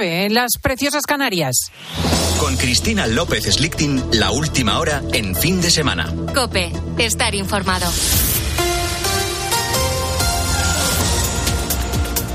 [0.00, 1.70] en las preciosas Canarias.
[2.38, 6.14] Con Cristina López Slichting, la última hora en fin de semana.
[6.34, 7.86] Cope, estar informado.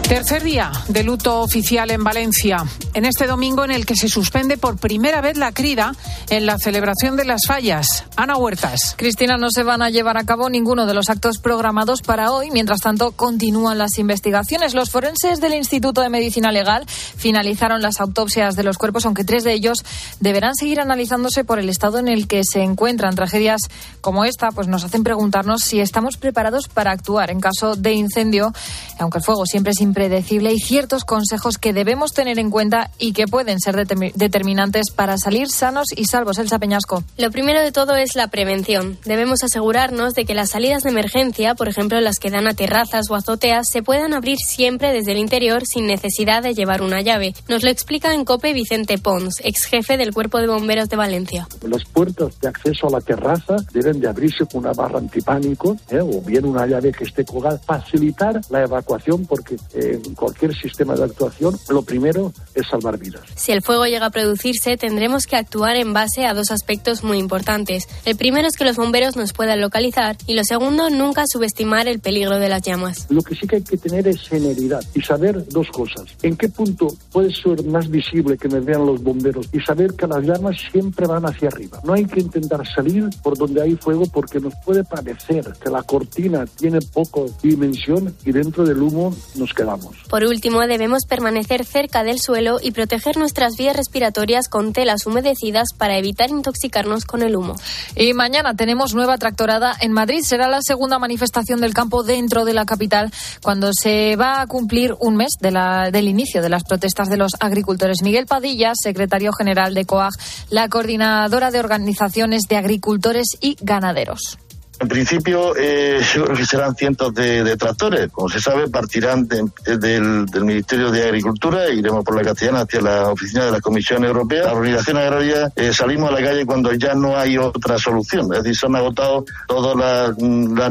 [0.08, 2.66] Tercer día de luto oficial en Valencia.
[2.94, 5.96] En este domingo en el que se suspende por primera vez la crida
[6.30, 8.06] en la celebración de las fallas.
[8.16, 8.96] Ana Huertas.
[8.98, 12.52] Cristina, no se van a llevar a cabo ninguno de los actos programados para hoy.
[12.52, 14.76] Mientras tanto, continúan las investigaciones.
[14.76, 19.44] Los forenses del Instituto de Medicina Legal finalizaron las autopsias de los cuerpos, aunque tres
[19.44, 19.84] de ellos
[20.20, 23.16] deberán seguir analizándose por el estado en el que se encuentran.
[23.16, 23.62] Tragedias
[24.02, 28.54] como esta pues nos hacen preguntarnos si estamos preparados para actuar en caso de incendio,
[29.00, 33.14] aunque el fuego siempre es impredecible, hay ciertos consejos que debemos tener en cuenta y
[33.14, 36.40] que pueden ser determinantes para salir sanos y salvos.
[36.40, 37.04] Elsa Peñasco.
[37.20, 38.98] Lo primero de todo es la prevención.
[39.06, 43.12] Debemos asegurarnos de que las salidas de emergencia, por ejemplo las que dan a terrazas
[43.12, 47.36] o azoteas, se puedan abrir siempre desde el interior sin necesidad de llevar una llave.
[47.48, 51.48] Nos lo explica en COPE Vicente Pons, ex jefe del Cuerpo de Bomberos de Valencia.
[51.62, 56.00] Las puertas de acceso a la terraza deben de abrirse con una barra antipánico ¿eh?
[56.00, 57.60] o bien una llave que esté colgada.
[57.60, 63.22] Facilitar la evacuación porque eh, en cualquier sistema de actuación lo primero es salvar vidas.
[63.36, 67.18] Si el fuego llega a producirse, tendremos que actuar en base a dos aspectos muy
[67.18, 67.88] importantes.
[68.06, 72.00] El primero es que los bomberos nos puedan localizar y lo segundo, nunca subestimar el
[72.00, 73.08] peligro de las llamas.
[73.10, 76.06] Lo que sí que hay que tener es generidad y saber dos cosas.
[76.22, 80.08] En qué punto puede ser más visible que me vean los bomberos y saber que
[80.08, 81.80] las llamas siempre van hacia arriba.
[81.84, 85.84] No hay que intentar salir por donde hay fuego porque nos puede parecer que la
[85.84, 89.73] cortina tiene poco dimensión y dentro del humo nos quedamos.
[90.10, 95.70] Por último, debemos permanecer cerca del suelo y proteger nuestras vías respiratorias con telas humedecidas
[95.78, 97.56] para evitar intoxicarnos con el humo.
[97.96, 100.22] Y mañana tenemos nueva tractorada en Madrid.
[100.24, 104.96] Será la segunda manifestación del campo dentro de la capital cuando se va a cumplir
[105.00, 108.02] un mes de la, del inicio de las protestas de los agricultores.
[108.04, 110.14] Miguel Padilla, secretario general de COAG,
[110.50, 114.38] la coordinadora de organizaciones de agricultores y ganaderos.
[114.80, 118.12] En principio, eh, yo creo que serán cientos de, tractores.
[118.12, 123.10] Como se sabe, partirán del, Ministerio de Agricultura e iremos por la Castellana hacia la
[123.10, 124.46] oficina de la Comisión Europea.
[124.46, 128.34] La Organización Agraria eh, salimos a la calle cuando ya no hay otra solución.
[128.34, 130.18] Es decir, se han agotado todas las,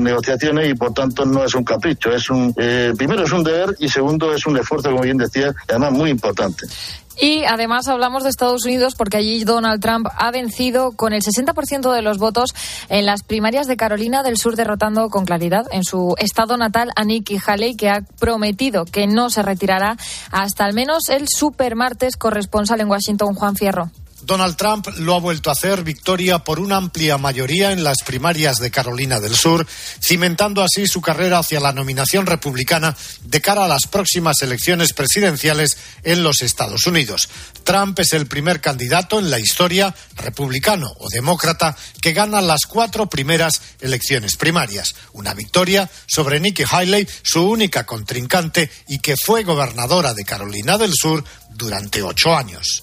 [0.00, 2.10] negociaciones y, por tanto, no es un capricho.
[2.10, 5.55] Es un, eh, primero, es un deber y, segundo, es un esfuerzo, como bien decía,
[5.69, 6.66] además muy importante.
[7.21, 11.93] Y además hablamos de Estados Unidos porque allí Donald Trump ha vencido con el 60%
[11.93, 12.55] de los votos
[12.89, 17.05] en las primarias de Carolina del Sur, derrotando con claridad en su estado natal a
[17.05, 19.97] Nikki Haley, que ha prometido que no se retirará
[20.31, 23.91] hasta al menos el supermartes corresponsal en Washington, Juan Fierro.
[24.22, 28.59] Donald Trump lo ha vuelto a hacer victoria por una amplia mayoría en las primarias
[28.59, 29.66] de Carolina del Sur,
[30.00, 35.77] cimentando así su carrera hacia la nominación republicana de cara a las próximas elecciones presidenciales
[36.05, 37.28] en los Estados Unidos.
[37.65, 43.09] Trump es el primer candidato en la historia, republicano o demócrata, que gana las cuatro
[43.09, 44.94] primeras elecciones primarias.
[45.12, 50.93] Una victoria sobre Nikki Haley, su única contrincante y que fue gobernadora de Carolina del
[50.94, 52.82] Sur durante ocho años.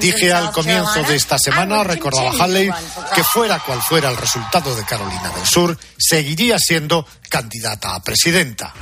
[0.00, 2.70] Dije al comienzo de esta semana, recordaba Halley,
[3.14, 8.74] que fuera cual fuera el resultado de Carolina del Sur, seguiría siendo candidata a presidenta.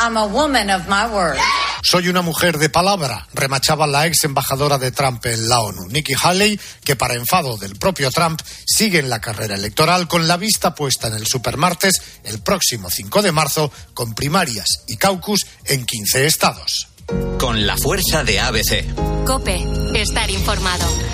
[1.83, 6.15] Soy una mujer de palabra, remachaba la ex embajadora de Trump en la ONU, Nikki
[6.21, 10.75] Haley, que para enfado del propio Trump sigue en la carrera electoral con la vista
[10.75, 16.27] puesta en el supermartes el próximo 5 de marzo con primarias y caucus en 15
[16.27, 16.76] estados.
[17.39, 19.25] Con la fuerza de ABC.
[19.27, 19.63] Cope,
[19.95, 21.06] estar informado.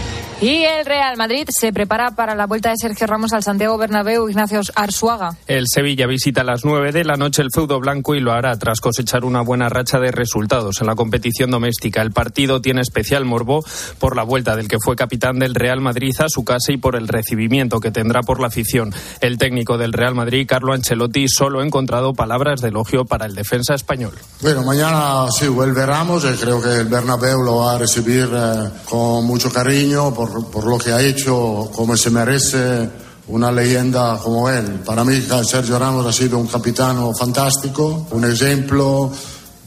[0.42, 4.28] Y el Real Madrid se prepara para la vuelta de Sergio Ramos al Santiago Bernabéu,
[4.28, 5.36] Ignacio Arzuaga.
[5.46, 8.58] El Sevilla visita a las 9 de la noche el feudo blanco y lo hará
[8.58, 12.02] tras cosechar una buena racha de resultados en la competición doméstica.
[12.02, 13.64] El partido tiene especial morbo
[14.00, 16.96] por la vuelta del que fue capitán del Real Madrid a su casa y por
[16.96, 18.92] el recibimiento que tendrá por la afición.
[19.20, 23.36] El técnico del Real Madrid, Carlo Ancelotti, solo ha encontrado palabras de elogio para el
[23.36, 24.14] defensa español.
[24.40, 28.70] Bueno, mañana sí vuelve Ramos y creo que el Bernabéu lo va a recibir eh,
[28.86, 32.88] con mucho cariño por por, lo que ha hecho, como se merece
[33.28, 34.80] una leyenda como él.
[34.84, 39.10] Para mí Sergio Ramos ha sido un capitano fantástico, un ejemplo,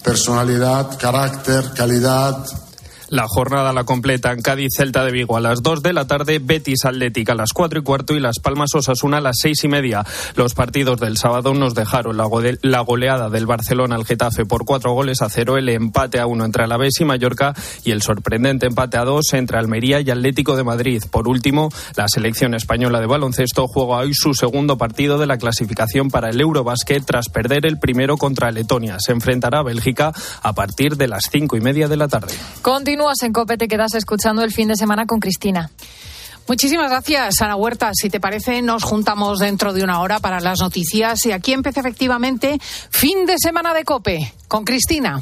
[0.04, 2.46] personalidad, carácter, calidad,
[3.10, 6.40] La jornada la completa en Cádiz, Celta de Vigo a las 2 de la tarde,
[6.40, 9.68] Betis Atlética a las 4 y cuarto y Las Palmas Osasuna a las 6 y
[9.68, 10.06] media.
[10.36, 15.22] Los partidos del sábado nos dejaron la goleada del Barcelona al Getafe por 4 goles
[15.22, 17.54] a 0, el empate a 1 entre Alavés y Mallorca
[17.84, 21.04] y el sorprendente empate a 2 entre Almería y Atlético de Madrid.
[21.10, 26.10] Por último, la selección española de baloncesto juega hoy su segundo partido de la clasificación
[26.10, 28.98] para el Eurobasket tras perder el primero contra Letonia.
[29.00, 32.34] Se enfrentará a Bélgica a partir de las 5 y media de la tarde.
[32.96, 35.70] Continúas en COPE, te quedas escuchando el fin de semana con Cristina.
[36.48, 37.92] Muchísimas gracias, Ana Huerta.
[37.94, 41.26] Si te parece, nos juntamos dentro de una hora para las noticias.
[41.26, 42.58] Y aquí empieza efectivamente
[42.90, 45.22] fin de semana de COPE con Cristina.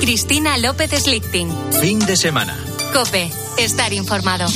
[0.00, 1.52] Cristina López Slichting.
[1.80, 2.56] Fin de semana.
[2.92, 3.32] COPE.
[3.58, 4.46] Estar informado.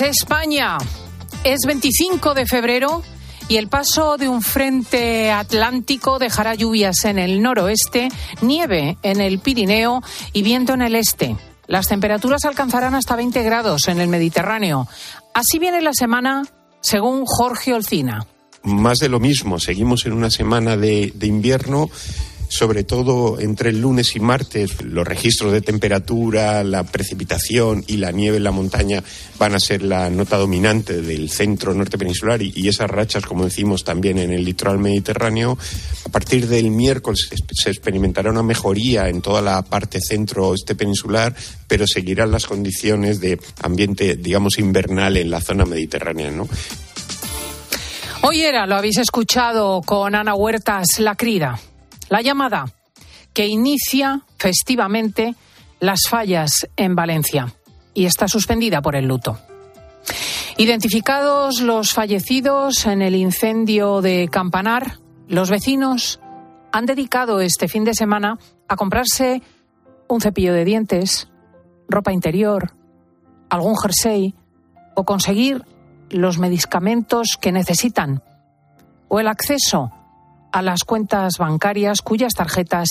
[0.00, 0.78] España.
[1.44, 3.02] Es 25 de febrero
[3.48, 8.08] y el paso de un frente atlántico dejará lluvias en el noroeste,
[8.42, 10.02] nieve en el Pirineo
[10.32, 11.36] y viento en el este.
[11.66, 14.86] Las temperaturas alcanzarán hasta 20 grados en el Mediterráneo.
[15.34, 16.46] Así viene la semana,
[16.80, 18.26] según Jorge Olcina.
[18.62, 21.90] Más de lo mismo, seguimos en una semana de, de invierno
[22.48, 28.10] sobre todo entre el lunes y martes, los registros de temperatura, la precipitación y la
[28.10, 29.02] nieve en la montaña
[29.38, 33.84] van a ser la nota dominante del centro norte peninsular y, esas rachas, como decimos,
[33.84, 35.56] también en el litoral mediterráneo.
[36.06, 41.34] A partir del miércoles se experimentará una mejoría en toda la parte centro-oeste peninsular,
[41.66, 46.48] pero seguirán las condiciones de ambiente, digamos, invernal en la zona mediterránea, ¿no?
[48.22, 51.60] Hoy era, lo habéis escuchado con Ana Huertas, la crida
[52.08, 52.66] la llamada
[53.32, 55.34] que inicia festivamente
[55.80, 57.54] las fallas en Valencia
[57.94, 59.38] y está suspendida por el luto.
[60.56, 66.20] Identificados los fallecidos en el incendio de Campanar, los vecinos
[66.72, 69.42] han dedicado este fin de semana a comprarse
[70.08, 71.28] un cepillo de dientes,
[71.88, 72.72] ropa interior,
[73.50, 74.34] algún jersey
[74.94, 75.64] o conseguir
[76.10, 78.22] los medicamentos que necesitan
[79.08, 79.92] o el acceso
[80.52, 82.88] a las cuentas bancarias cuyas tarjetas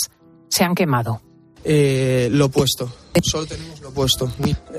[0.49, 1.21] se han quemado.
[1.69, 2.89] Eh, lo opuesto.
[3.23, 4.31] Solo tenemos lo opuesto.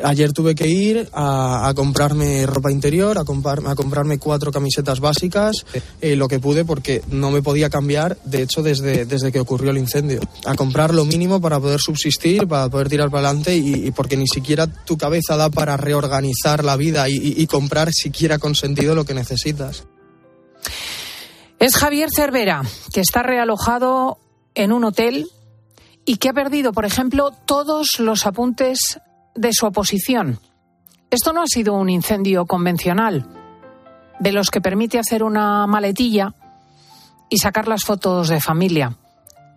[0.05, 5.67] Ayer tuve que ir a, comprarme ropa interior, a, a, comprarme cuatro camisetas básicas,
[6.01, 9.71] eh, lo que pude porque no me podía cambiar, de hecho, desde, desde que ocurrió
[9.71, 10.21] el incendio.
[10.47, 14.27] A comprar lo mínimo para poder subsistir, para poder tirar para adelante y, porque ni
[14.27, 19.05] siquiera tu cabeza da para reorganizar la vida y, y comprar siquiera con sentido lo
[19.05, 19.85] que necesitas.
[21.59, 22.63] Es Javier Cervera,
[22.93, 24.19] que está realojado
[24.55, 25.27] en un hotel
[26.05, 29.01] y que ha perdido, por ejemplo, todos los apuntes
[29.35, 30.39] de su oposición.
[31.11, 33.27] Esto no ha sido un incendio convencional,
[34.21, 36.35] de los que permite hacer una maletilla
[37.29, 38.97] y sacar las fotos de familia,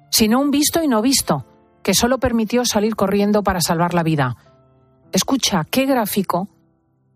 [0.10, 1.46] sino un visto y no visto,
[1.84, 4.38] que solo permitió salir corriendo para salvar la vida.
[5.12, 6.48] Escucha, qué gráfico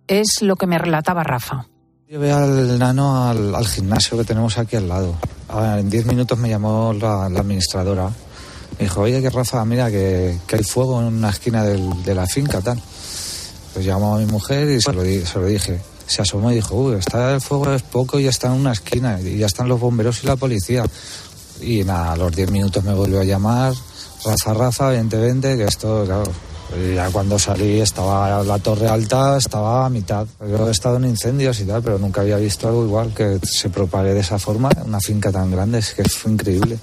[0.08, 1.68] es lo que me relataba Rafa.
[2.16, 5.18] Llevé al nano al, gimnasio que tenemos aquí al lado.
[5.78, 8.06] en diez minutos me llamó la, administradora.
[8.06, 12.62] Me dijo, oye, que Rafa, mira, que, hay fuego en una esquina de la finca,
[12.62, 12.82] tal.
[13.74, 15.82] Pues llamó a mi mujer y se lo, dije.
[16.08, 18.72] Se asomó y dijo, uy, está el fuego es poco y ya está en una
[18.72, 19.20] esquina.
[19.20, 20.86] Y ya están los bomberos y la policía.
[21.60, 23.74] Y nada, a los diez minutos me volvió a llamar.
[24.24, 26.32] Rafa, Rafa, 2020, que esto, claro,
[26.96, 30.28] ya cuando salí estaba la torre alta, estaba a mitad.
[30.40, 33.70] Yo he estado en incendios y tal, pero nunca había visto algo igual que se
[33.70, 36.80] propague de esa forma, una finca tan grande, es que fue increíble.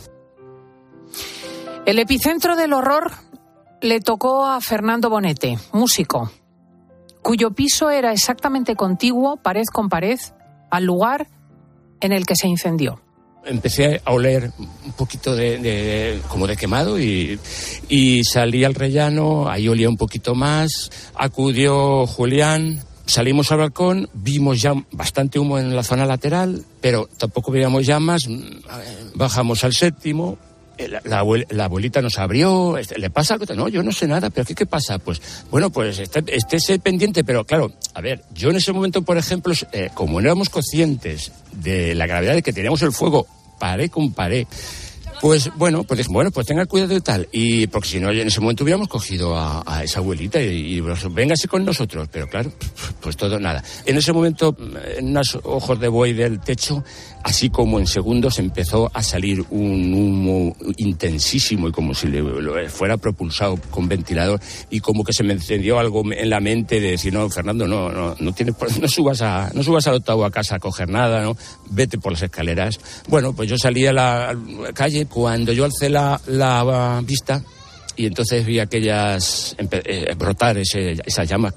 [1.84, 3.10] El epicentro del horror
[3.80, 6.30] le tocó a Fernando Bonete, músico,
[7.22, 10.18] cuyo piso era exactamente contiguo, pared con pared,
[10.70, 11.28] al lugar
[12.00, 13.00] en el que se incendió
[13.44, 17.38] empecé a oler un poquito de, como de quemado y,
[18.24, 24.74] salí al rellano, ahí olía un poquito más, acudió Julián, salimos al balcón, vimos ya
[24.92, 28.28] bastante humo en la zona lateral, pero tampoco veíamos llamas.
[28.28, 28.60] Mm,
[29.14, 30.38] bajamos al séptimo,
[30.88, 33.46] la, la, abuel- la abuelita nos abrió, este, ¿le pasa algo?
[33.54, 34.98] No, yo no sé nada, pero ¿qué, qué pasa?
[34.98, 35.20] Pues,
[35.50, 39.52] bueno, pues esté- estése pendiente, pero claro, a ver, yo en ese momento, por ejemplo,
[39.72, 43.26] eh, como no éramos conscientes de la gravedad de que teníamos el fuego
[43.58, 44.46] paré con paré,
[45.22, 47.28] pues bueno, pues bueno, pues tenga cuidado y tal.
[47.30, 51.46] Y porque si no, en ese momento hubiéramos cogido a, esa abuelita y, y véngase
[51.46, 52.08] con nosotros.
[52.10, 52.50] Pero claro,
[53.00, 53.62] pues todo nada.
[53.86, 54.56] En ese momento,
[54.96, 56.82] en unos ojos de buey del techo,
[57.22, 62.96] así como en segundos empezó a salir un humo intensísimo y como si le, fuera
[62.96, 67.12] propulsado con ventilador y como que se me encendió algo en la mente de decir,
[67.12, 70.56] no, Fernando, no, no, no tienes, no subas a, no subas al octavo a casa
[70.56, 71.36] a coger nada, ¿no?
[71.70, 72.80] Vete por las escaleras.
[73.06, 74.36] Bueno, pues yo salí a la
[74.74, 77.42] calle cuando yo alcé la, la vista
[77.96, 81.52] y entonces vi aquellas eh, brotar ese, esa llama.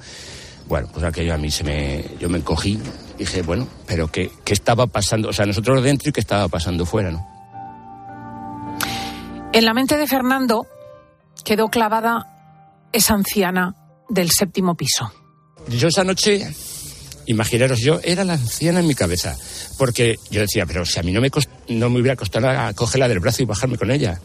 [0.68, 2.80] Bueno, pues aquello a mí se me, yo me encogí,
[3.18, 6.86] dije, bueno, pero qué, qué estaba pasando, o sea, nosotros dentro y qué estaba pasando
[6.86, 7.26] fuera, ¿no?
[9.54, 10.68] En la mente de Fernando
[11.46, 13.76] quedó clavada esa anciana
[14.10, 15.14] del séptimo piso.
[15.70, 16.54] Yo esa noche,
[17.28, 19.36] imaginaros, yo era la anciana en mi cabeza,
[19.78, 22.74] porque yo decía, pero si a mí no me, cost- no me hubiera costado nada
[22.74, 24.20] cogerla del brazo y bajarme con ella.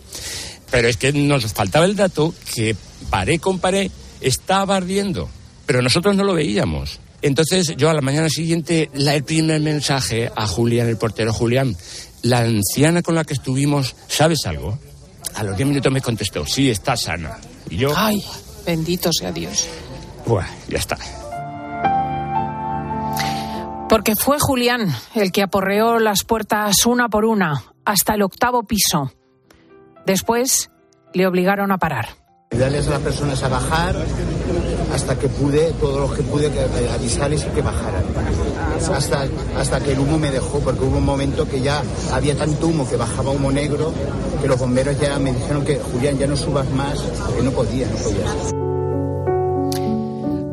[0.70, 2.76] Pero es que nos faltaba el dato que
[3.10, 3.90] paré con paré
[4.20, 5.28] estaba ardiendo,
[5.66, 7.00] pero nosotros no lo veíamos.
[7.22, 11.76] Entonces yo a la mañana siguiente, la, el primer mensaje a Julián, el portero Julián,
[12.22, 14.78] la anciana con la que estuvimos, ¿sabes algo?
[15.34, 17.38] A los 10 minutos me contestó, sí, está sana.
[17.68, 18.22] Y yo, Ay,
[18.66, 19.66] bendito sea Dios.
[20.26, 20.96] Buah, ya está.
[23.90, 29.10] Porque fue Julián el que aporreó las puertas una por una hasta el octavo piso.
[30.06, 30.70] Después
[31.12, 32.06] le obligaron a parar.
[32.52, 33.96] Ayudarles a las personas a bajar
[34.94, 36.52] hasta que pude, todo lo que pude,
[36.94, 38.04] avisarles y que bajaran.
[38.94, 39.26] Hasta,
[39.58, 41.82] hasta que el humo me dejó, porque hubo un momento que ya
[42.12, 43.92] había tanto humo que bajaba humo negro,
[44.40, 47.00] que los bomberos ya me dijeron que Julián ya no subas más,
[47.36, 48.69] que no podía, no podía.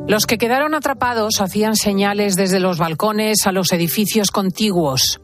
[0.08, 5.20] Los que quedaron atrapados hacían señales desde los balcones a los edificios contiguos.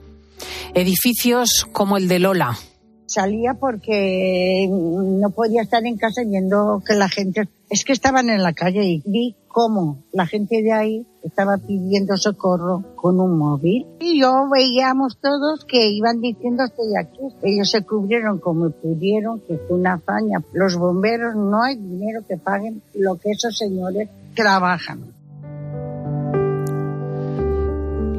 [0.74, 2.58] Edificios como el de Lola.
[3.06, 7.48] Salía porque no podía estar en casa viendo que la gente...
[7.70, 12.18] Es que estaban en la calle y vi cómo la gente de ahí estaba pidiendo
[12.18, 13.88] socorro con un móvil.
[14.02, 17.20] Y yo veíamos todos que iban diciendo estoy aquí.
[17.42, 20.44] Ellos se cubrieron como pudieron, que fue una hazaña.
[20.52, 25.14] Los bomberos no hay dinero que paguen lo que esos señores trabajan.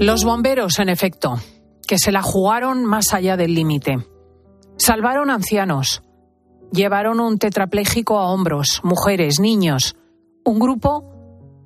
[0.01, 1.39] Los bomberos, en efecto,
[1.87, 3.97] que se la jugaron más allá del límite.
[4.77, 6.03] Salvaron ancianos,
[6.73, 9.97] llevaron un tetrapléjico a hombros, mujeres, niños.
[10.45, 11.05] Un grupo,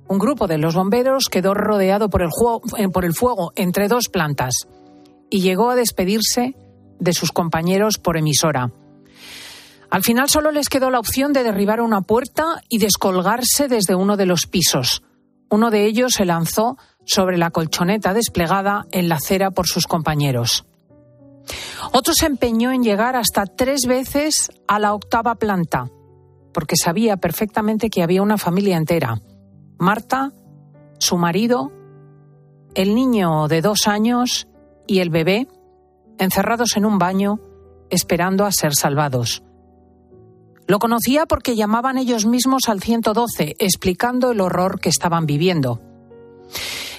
[0.07, 2.29] un grupo de los bomberos quedó rodeado por el,
[2.77, 4.67] eh, por el fuego entre dos plantas
[5.29, 6.55] y llegó a despedirse
[6.99, 8.71] de sus compañeros por emisora.
[9.91, 14.17] Al final solo les quedó la opción de derribar una puerta y descolgarse desde uno
[14.17, 15.03] de los pisos.
[15.49, 20.65] Uno de ellos se lanzó sobre la colchoneta desplegada en la acera por sus compañeros.
[21.91, 25.89] Otro se empeñó en llegar hasta tres veces a la octava planta,
[26.53, 29.19] porque sabía perfectamente que había una familia entera.
[29.79, 30.31] Marta,
[30.99, 31.71] su marido,
[32.75, 34.47] el niño de dos años
[34.85, 35.47] y el bebé,
[36.19, 37.39] encerrados en un baño,
[37.89, 39.41] esperando a ser salvados.
[40.69, 45.81] Lo conocía porque llamaban ellos mismos al 112, explicando el horror que estaban viviendo.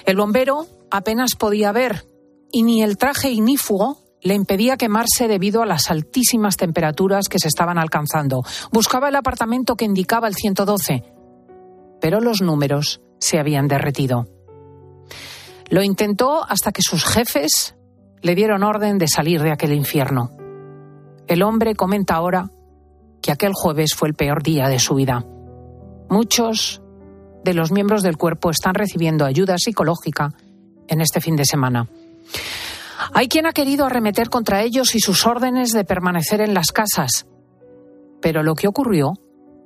[0.05, 2.05] El bombero apenas podía ver
[2.51, 7.47] y ni el traje ignífugo le impedía quemarse debido a las altísimas temperaturas que se
[7.47, 8.43] estaban alcanzando.
[8.73, 11.05] Buscaba el apartamento que indicaba el 112,
[12.01, 14.27] pero los números se habían derretido.
[15.69, 17.77] Lo intentó hasta que sus jefes
[18.21, 20.29] le dieron orden de salir de aquel infierno.
[21.25, 22.51] El hombre comenta ahora
[23.21, 25.25] que aquel jueves fue el peor día de su vida.
[26.09, 26.81] Muchos
[27.43, 30.33] de los miembros del cuerpo están recibiendo ayuda psicológica
[30.87, 31.87] en este fin de semana.
[33.13, 37.25] Hay quien ha querido arremeter contra ellos y sus órdenes de permanecer en las casas,
[38.21, 39.13] pero lo que ocurrió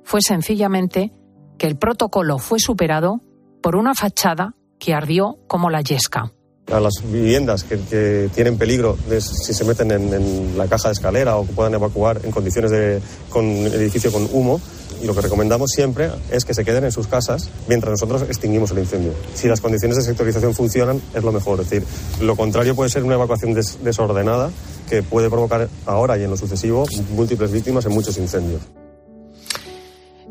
[0.04, 1.12] fue sencillamente
[1.58, 3.20] que el protocolo fue superado
[3.62, 6.32] por una fachada que ardió como la yesca.
[6.70, 11.36] A las viviendas que, tienen peligro de si se meten en, la caja de escalera
[11.36, 14.60] o que puedan evacuar en condiciones de con edificio con humo.
[15.02, 18.70] Y lo que recomendamos siempre es que se queden en sus casas mientras nosotros extinguimos
[18.70, 19.12] el incendio.
[19.34, 21.60] Si las condiciones de sectorización funcionan, es lo mejor.
[21.60, 21.86] Es decir,
[22.22, 24.50] lo contrario puede ser una evacuación des- desordenada
[24.88, 28.62] que puede provocar ahora y en lo sucesivo múltiples víctimas en muchos incendios.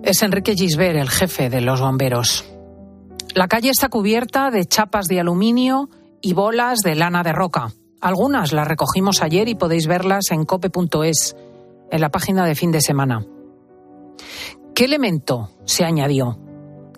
[0.04, 2.46] Es Enrique Gisbert, el jefe de los bomberos.
[3.36, 5.90] La calle está cubierta de chapas de aluminio
[6.22, 7.72] y bolas de lana de roca.
[8.02, 11.36] Algunas las recogimos ayer y podéis verlas en cope.es,
[11.92, 13.26] en la página de fin de semana.
[14.74, 16.40] ¿Qué elemento se añadió?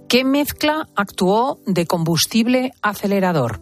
[0.07, 3.61] ¿Qué mezcla actuó de combustible acelerador?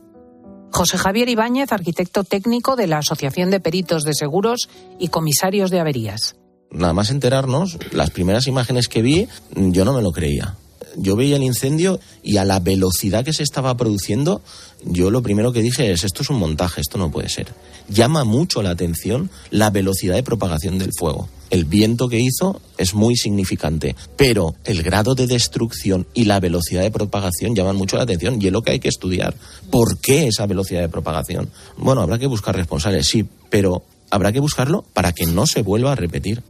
[0.71, 4.69] José Javier Ibáñez, arquitecto técnico de la Asociación de Peritos de Seguros
[4.99, 6.35] y Comisarios de Averías.
[6.71, 10.55] Nada más enterarnos, las primeras imágenes que vi, yo no me lo creía
[10.97, 14.41] yo veía el incendio y a la velocidad que se estaba produciendo,
[14.83, 17.47] yo lo primero que dije es, esto es un montaje, esto no puede ser.
[17.89, 21.29] Llama mucho la atención la velocidad de propagación del fuego.
[21.49, 26.81] El viento que hizo es muy significante, pero el grado de destrucción y la velocidad
[26.81, 29.35] de propagación llaman mucho la atención y es lo que hay que estudiar.
[29.69, 31.49] ¿Por qué esa velocidad de propagación?
[31.77, 35.91] Bueno, habrá que buscar responsables, sí, pero habrá que buscarlo para que no se vuelva
[35.91, 36.43] a repetir.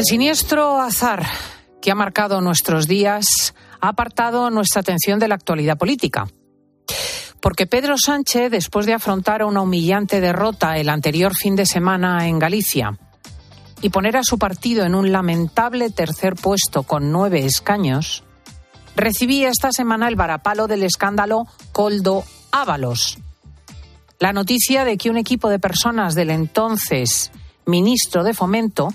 [0.00, 1.26] El siniestro azar
[1.82, 6.26] que ha marcado nuestros días ha apartado nuestra atención de la actualidad política.
[7.38, 12.38] Porque Pedro Sánchez, después de afrontar una humillante derrota el anterior fin de semana en
[12.38, 12.98] Galicia
[13.82, 18.24] y poner a su partido en un lamentable tercer puesto con nueve escaños,
[18.96, 23.18] recibía esta semana el varapalo del escándalo Coldo Ábalos.
[24.18, 27.32] La noticia de que un equipo de personas del entonces
[27.66, 28.94] ministro de Fomento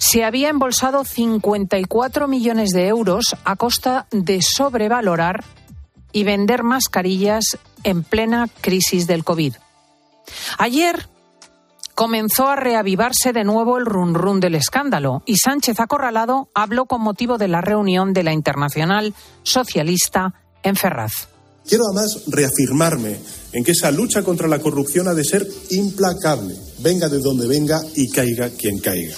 [0.00, 5.44] se había embolsado 54 millones de euros a costa de sobrevalorar
[6.10, 9.54] y vender mascarillas en plena crisis del COVID.
[10.58, 11.06] Ayer
[11.94, 17.02] comenzó a reavivarse de nuevo el run run del escándalo y Sánchez Acorralado habló con
[17.02, 21.28] motivo de la reunión de la Internacional Socialista en Ferraz.
[21.68, 23.20] Quiero además reafirmarme
[23.52, 27.82] en que esa lucha contra la corrupción ha de ser implacable, venga de donde venga
[27.94, 29.14] y caiga quien caiga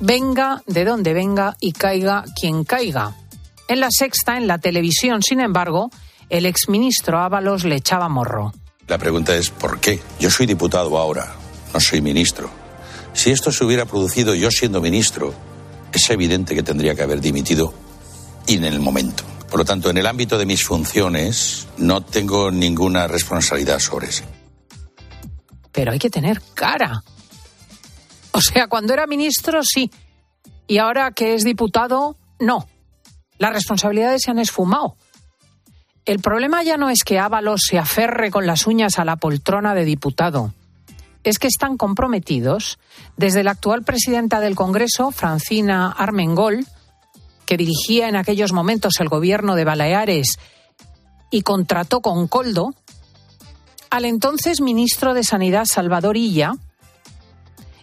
[0.00, 3.14] venga de donde venga y caiga quien caiga.
[3.68, 5.90] En la sexta, en la televisión, sin embargo,
[6.30, 8.52] el exministro Ábalos le echaba morro.
[8.86, 10.00] La pregunta es ¿por qué?
[10.20, 11.34] Yo soy diputado ahora,
[11.74, 12.48] no soy ministro.
[13.12, 15.34] Si esto se hubiera producido yo siendo ministro,
[15.92, 17.72] es evidente que tendría que haber dimitido
[18.46, 19.24] y en el momento.
[19.50, 24.24] Por lo tanto, en el ámbito de mis funciones no tengo ninguna responsabilidad sobre eso.
[25.72, 27.02] Pero hay que tener cara.
[28.36, 29.90] O sea, cuando era ministro, sí.
[30.66, 32.68] Y ahora que es diputado, no.
[33.38, 34.98] Las responsabilidades se han esfumado.
[36.04, 39.74] El problema ya no es que Ábalos se aferre con las uñas a la poltrona
[39.74, 40.52] de diputado.
[41.24, 42.78] Es que están comprometidos
[43.16, 46.66] desde la actual presidenta del Congreso, Francina Armengol,
[47.46, 50.36] que dirigía en aquellos momentos el gobierno de Baleares
[51.30, 52.74] y contrató con Coldo,
[53.88, 56.52] al entonces ministro de Sanidad Salvador Illa,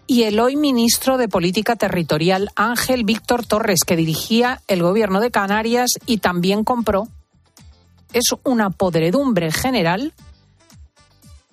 [0.08, 5.32] y el hoy ministro de Política Territorial Ángel Víctor Torres, que dirigía el gobierno de
[5.32, 7.08] Canarias y también compró.
[8.12, 10.14] Es una podredumbre general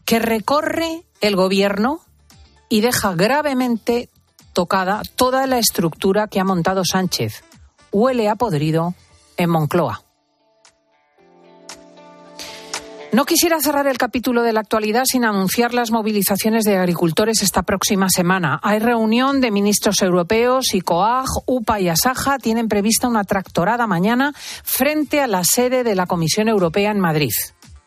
[0.05, 2.01] que recorre el gobierno
[2.69, 4.09] y deja gravemente
[4.53, 7.45] tocada toda la estructura que ha montado Sánchez.
[7.93, 8.95] Huele a podrido
[9.37, 10.03] en Moncloa.
[13.13, 17.65] No quisiera cerrar el capítulo de la actualidad sin anunciar las movilizaciones de agricultores esta
[17.65, 18.61] próxima semana.
[18.63, 24.33] Hay reunión de ministros europeos y COAG, UPA y ASAJA tienen prevista una tractorada mañana
[24.63, 27.33] frente a la sede de la Comisión Europea en Madrid.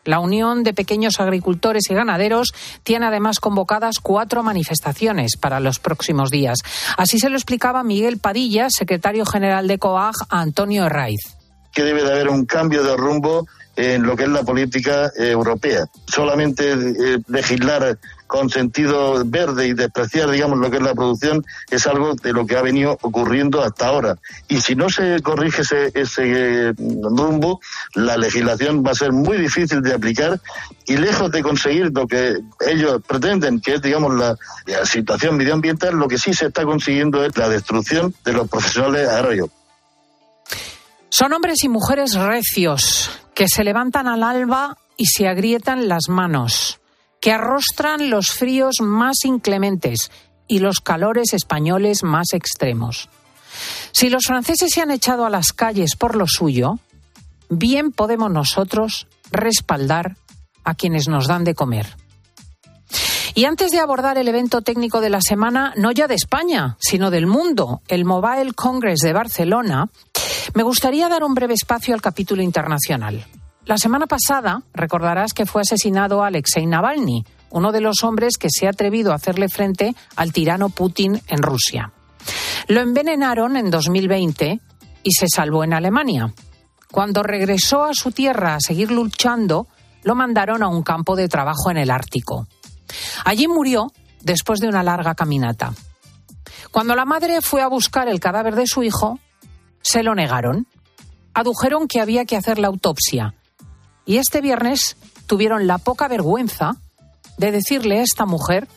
[0.04, 6.30] La Unión de Pequeños Agricultores y Ganaderos tiene además convocadas cuatro manifestaciones para los próximos
[6.30, 6.58] días.
[6.98, 11.38] Así se lo explicaba Miguel Padilla, secretario general de COAG, a Antonio Herraiz.
[11.72, 15.30] Que debe de haber un cambio de rumbo en lo que es la política eh,
[15.30, 15.86] europea.
[16.06, 21.86] Solamente eh, legislar con sentido verde y despreciar, digamos, lo que es la producción es
[21.86, 24.16] algo de lo que ha venido ocurriendo hasta ahora.
[24.48, 27.60] Y si no se corrige ese, ese eh, rumbo,
[27.94, 30.40] la legislación va a ser muy difícil de aplicar
[30.86, 34.36] y lejos de conseguir lo que ellos pretenden, que es, digamos, la,
[34.84, 39.50] situación medioambiental, lo que sí se está consiguiendo es la destrucción de los profesionales agrarios.
[41.16, 46.80] Son hombres y mujeres recios que se levantan al alba y se agrietan las manos,
[47.20, 50.10] que arrostran los fríos más inclementes
[50.48, 53.08] y los calores españoles más extremos.
[53.92, 56.80] Si los franceses se han echado a las calles por lo suyo,
[57.48, 60.16] bien podemos nosotros respaldar
[60.64, 61.94] a quienes nos dan de comer.
[63.36, 67.10] Y antes de abordar el evento técnico de la semana, no ya de España, sino
[67.10, 69.90] del mundo, el Mobile Congress de Barcelona,
[70.54, 73.26] me gustaría dar un breve espacio al capítulo internacional.
[73.64, 78.68] La semana pasada recordarás que fue asesinado Alexei Navalny, uno de los hombres que se
[78.68, 81.92] ha atrevido a hacerle frente al tirano Putin en Rusia.
[82.68, 84.60] Lo envenenaron en 2020
[85.02, 86.32] y se salvó en Alemania.
[86.92, 89.66] Cuando regresó a su tierra a seguir luchando,
[90.04, 92.46] lo mandaron a un campo de trabajo en el Ártico.
[93.24, 95.74] Allí murió después de una larga caminata.
[96.70, 99.18] Cuando la madre fue a buscar el cadáver de su hijo,
[99.82, 100.66] se lo negaron.
[101.34, 103.34] Adujeron que había que hacer la autopsia.
[104.06, 106.76] Y este viernes tuvieron la poca vergüenza
[107.38, 108.68] de decirle a esta mujer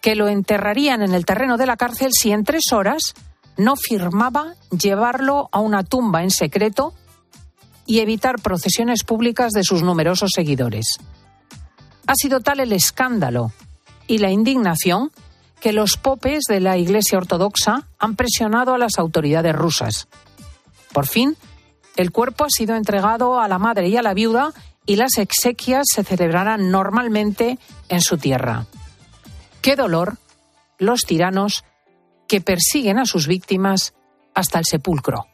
[0.00, 3.14] que lo enterrarían en el terreno de la cárcel si en tres horas
[3.56, 6.92] no firmaba llevarlo a una tumba en secreto
[7.86, 10.98] y evitar procesiones públicas de sus numerosos seguidores.
[12.06, 13.52] Ha sido tal el escándalo
[14.06, 15.10] y la indignación
[15.60, 20.08] que los popes de la Iglesia Ortodoxa han presionado a las autoridades rusas.
[20.92, 21.36] Por fin,
[21.96, 24.52] el cuerpo ha sido entregado a la madre y a la viuda
[24.84, 28.66] y las exequias se celebrarán normalmente en su tierra.
[29.62, 30.18] Qué dolor
[30.78, 31.64] los tiranos
[32.28, 33.94] que persiguen a sus víctimas
[34.34, 35.26] hasta el sepulcro.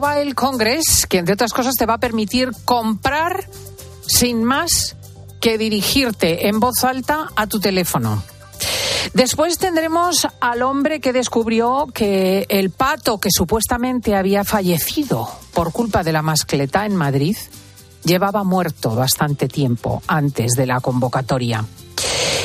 [0.00, 3.44] Mobile Congress, que entre otras cosas te va a permitir comprar
[4.06, 4.96] sin más
[5.40, 8.22] que dirigirte en voz alta a tu teléfono.
[9.12, 16.02] Después tendremos al hombre que descubrió que el pato que supuestamente había fallecido por culpa
[16.02, 17.36] de la mascleta en Madrid
[18.02, 21.64] llevaba muerto bastante tiempo antes de la convocatoria.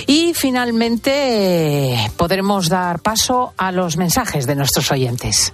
[0.07, 5.53] Y finalmente podremos dar paso a los mensajes de nuestros oyentes.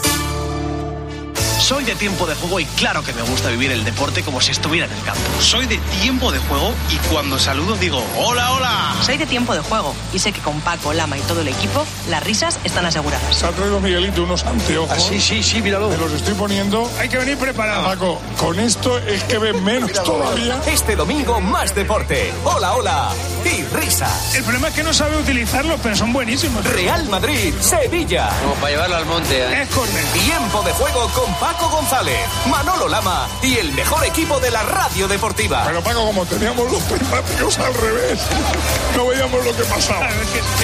[1.71, 4.51] Soy de tiempo de juego y claro que me gusta vivir el deporte como si
[4.51, 5.21] estuviera en el campo.
[5.39, 8.95] Soy de tiempo de juego y cuando saludo digo hola, hola.
[9.01, 11.85] Soy de tiempo de juego y sé que con Paco, Lama y todo el equipo
[12.09, 13.33] las risas están aseguradas.
[13.33, 14.91] Se ha traído Miguelito unos anteojos.
[14.91, 15.87] Ah, sí, sí, sí, míralo.
[15.87, 16.91] Me los estoy poniendo.
[16.99, 17.85] Hay que venir preparado.
[17.85, 20.61] Paco, con esto es que ven menos todavía.
[20.67, 22.33] Este domingo más deporte.
[22.43, 23.09] Hola, hola.
[23.45, 24.35] Y risas.
[24.35, 26.65] El problema es que no sabe utilizarlos, pero son buenísimos.
[26.65, 28.29] Real Madrid, Sevilla.
[28.41, 29.37] Como para llevarlo al monte.
[29.37, 29.61] ¿eh?
[29.61, 30.03] Es corner.
[30.07, 32.27] Tiempo de juego con Paco González.
[32.47, 35.63] Manolo Lama y el mejor equipo de la radio deportiva.
[35.65, 38.19] Pero Paco, como teníamos los prismáticos al revés,
[38.95, 40.09] no veíamos lo que pasaba.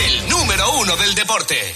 [0.06, 1.76] El número uno del deporte.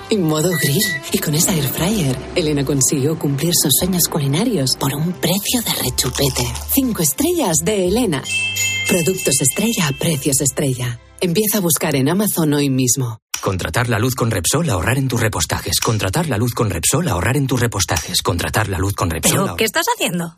[0.11, 0.83] en modo grill.
[1.11, 5.73] Y con esa air fryer, Elena consiguió cumplir sus sueños culinarios por un precio de
[5.83, 6.43] rechupete.
[6.73, 8.21] Cinco estrellas de Elena.
[8.87, 10.99] Productos estrella a precios estrella.
[11.19, 13.19] Empieza a buscar en Amazon hoy mismo.
[13.41, 15.79] Contratar la luz con Repsol, ahorrar en tus repostajes.
[15.79, 18.21] Contratar la luz con Repsol, ahorrar en tus repostajes.
[18.21, 19.43] Contratar la luz con Repsol.
[19.43, 20.37] ¿Pero qué estás haciendo?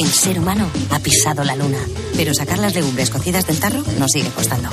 [0.00, 1.76] El ser humano ha pisado la luna,
[2.16, 4.70] pero sacar las legumbres cocidas del tarro nos sigue costando.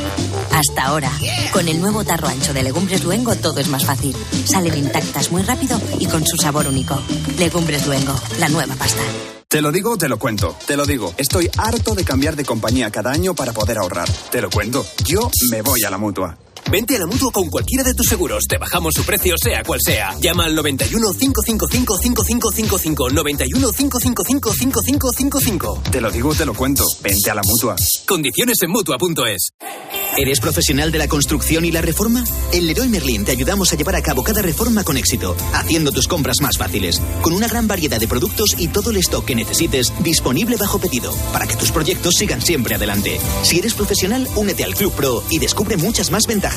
[0.54, 1.12] Hasta ahora,
[1.52, 4.16] con el nuevo tarro ancho de Legumbres Luengo todo es más fácil.
[4.46, 6.98] Salen intactas muy rápido y con su sabor único.
[7.38, 9.02] Legumbres Luengo, la nueva pasta.
[9.50, 10.56] Te lo digo, te lo cuento.
[10.66, 14.10] Te lo digo, estoy harto de cambiar de compañía cada año para poder ahorrar.
[14.32, 16.38] Te lo cuento, yo me voy a la mutua.
[16.70, 18.46] Vente a la mutua con cualquiera de tus seguros.
[18.46, 20.14] Te bajamos su precio, sea cual sea.
[20.20, 23.10] Llama al 91 555 5555.
[23.10, 25.84] 91 555 5555.
[25.90, 26.84] Te lo digo, te lo cuento.
[27.02, 27.76] Vente a la mutua.
[28.06, 29.52] Condiciones en mutua.es.
[30.18, 32.24] ¿Eres profesional de la construcción y la reforma?
[32.52, 36.08] En Leroy Merlin te ayudamos a llevar a cabo cada reforma con éxito, haciendo tus
[36.08, 39.94] compras más fáciles, con una gran variedad de productos y todo el stock que necesites
[40.04, 43.20] disponible bajo pedido, para que tus proyectos sigan siempre adelante.
[43.44, 46.57] Si eres profesional, únete al Club Pro y descubre muchas más ventajas.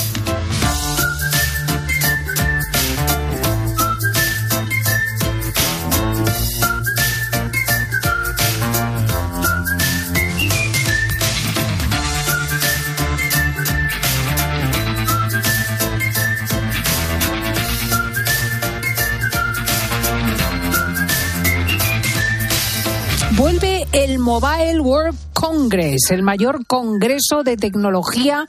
[24.21, 28.45] Mobile World Congress, el mayor congreso de tecnología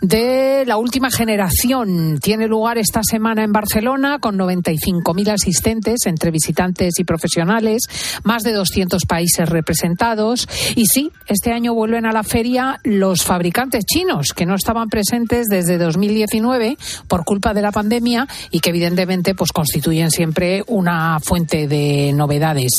[0.00, 2.18] de la última generación.
[2.20, 7.82] Tiene lugar esta semana en Barcelona con 95.000 asistentes entre visitantes y profesionales,
[8.24, 10.48] más de 200 países representados.
[10.74, 15.48] Y sí, este año vuelven a la feria los fabricantes chinos que no estaban presentes
[15.48, 21.68] desde 2019 por culpa de la pandemia y que evidentemente pues constituyen siempre una fuente
[21.68, 22.72] de novedades.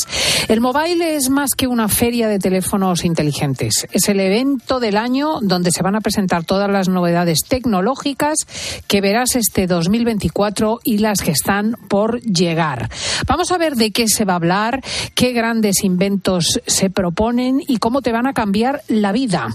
[0.48, 3.86] El mobile es más que una feria de teléfonos inteligentes.
[3.92, 7.11] Es el evento del año donde se van a presentar todas las novedades
[7.48, 8.38] tecnológicas
[8.86, 12.90] que verás este 2024 y las que están por llegar.
[13.26, 14.82] Vamos a ver de qué se va a hablar,
[15.14, 19.48] qué grandes inventos se proponen y cómo te van a cambiar la vida.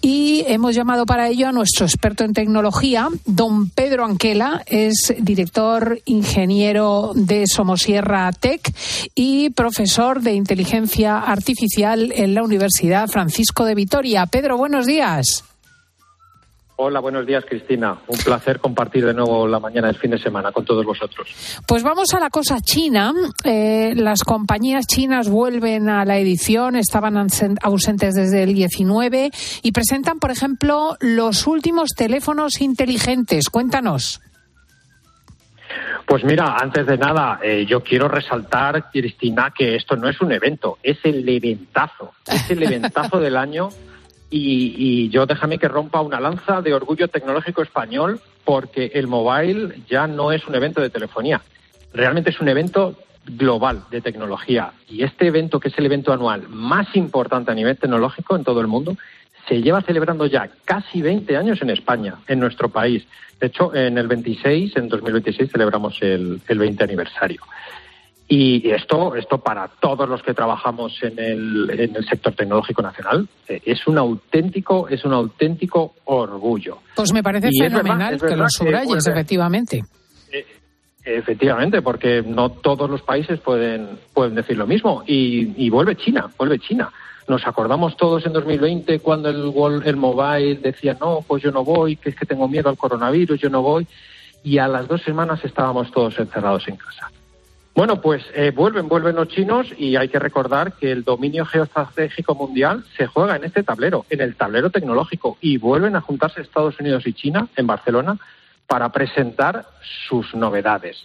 [0.00, 6.00] Y hemos llamado para ello a nuestro experto en tecnología, don Pedro Anquela, es director
[6.04, 8.72] ingeniero de Somosierra Tech
[9.14, 14.26] y profesor de inteligencia artificial en la Universidad Francisco de Vitoria.
[14.26, 15.44] Pedro, buenos días.
[16.82, 17.98] Hola, buenos días, Cristina.
[18.06, 21.28] Un placer compartir de nuevo la mañana del fin de semana con todos vosotros.
[21.68, 23.12] Pues vamos a la cosa china.
[23.44, 29.30] Eh, las compañías chinas vuelven a la edición, estaban ausen- ausentes desde el 19
[29.62, 33.50] y presentan, por ejemplo, los últimos teléfonos inteligentes.
[33.50, 34.22] Cuéntanos.
[36.06, 40.32] Pues mira, antes de nada, eh, yo quiero resaltar, Cristina, que esto no es un
[40.32, 43.68] evento, es el eventazo, es el eventazo del año
[44.30, 49.82] y, y yo déjame que rompa una lanza de orgullo tecnológico español porque el mobile
[49.88, 51.40] ya no es un evento de telefonía,
[51.92, 56.48] realmente es un evento global de tecnología y este evento, que es el evento anual
[56.48, 58.96] más importante a nivel tecnológico en todo el mundo,
[59.48, 63.06] se lleva celebrando ya casi 20 años en España, en nuestro país.
[63.40, 67.42] De hecho, en el 26, en 2026, celebramos el, el 20 aniversario.
[68.32, 73.26] Y esto, esto para todos los que trabajamos en el, en el sector tecnológico nacional,
[73.48, 76.78] eh, es un auténtico, es un auténtico orgullo.
[76.94, 79.82] Pues me parece Y es verdad, fenomenal que lo subrayes, vuelve- efectivamente.
[81.02, 85.02] Efectivamente, porque no todos los países pueden, pueden decir lo mismo.
[85.06, 86.90] Y, y vuelve China, vuelve China.
[87.26, 91.96] Nos acordamos todos en 2020 cuando el, el mobile decía, no, pues yo no voy,
[91.96, 93.86] que es que tengo miedo al coronavirus, yo no voy.
[94.44, 97.10] Y a las dos semanas estábamos todos encerrados en casa.
[97.74, 102.34] Bueno, pues eh, vuelven, vuelven los chinos y hay que recordar que el dominio geoestratégico
[102.34, 106.78] mundial se juega en este tablero, en el tablero tecnológico, y vuelven a juntarse Estados
[106.80, 108.18] Unidos y China en Barcelona
[108.66, 109.66] para presentar
[110.08, 110.96] sus novedades.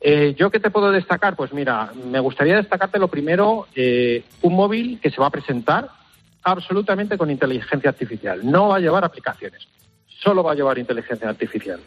[0.00, 1.34] Eh, ¿Yo qué te puedo destacar?
[1.34, 5.88] Pues mira, me gustaría destacarte lo primero, eh, un móvil que se va a presentar
[6.44, 8.40] absolutamente con inteligencia artificial.
[8.48, 9.66] No va a llevar aplicaciones,
[10.06, 11.80] solo va a llevar inteligencia artificial.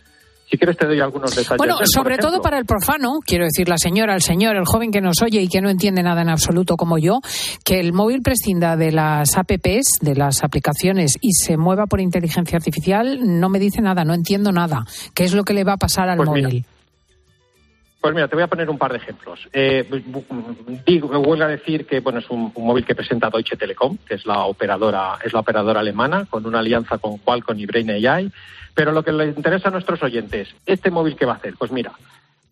[0.51, 1.57] Si quieres te doy algunos detalles.
[1.57, 4.99] Bueno, sobre todo para el profano, quiero decir, la señora, el señor, el joven que
[4.99, 7.21] nos oye y que no entiende nada en absoluto como yo,
[7.63, 12.57] que el móvil prescinda de las apps, de las aplicaciones y se mueva por inteligencia
[12.57, 14.85] artificial, no me dice nada, no entiendo nada.
[15.13, 16.65] ¿Qué es lo que le va a pasar al Pues mira, móvil?
[18.01, 19.47] Pues mira, te voy a poner un par de ejemplos.
[19.53, 19.87] Eh,
[20.87, 24.15] digo, vuelvo a decir que bueno es un, un móvil que presenta Deutsche Telekom, que
[24.15, 28.31] es la operadora es la operadora alemana con una alianza con Qualcomm y Brain AI.
[28.73, 31.71] Pero lo que le interesa a nuestros oyentes, este móvil qué va a hacer, pues
[31.71, 31.91] mira,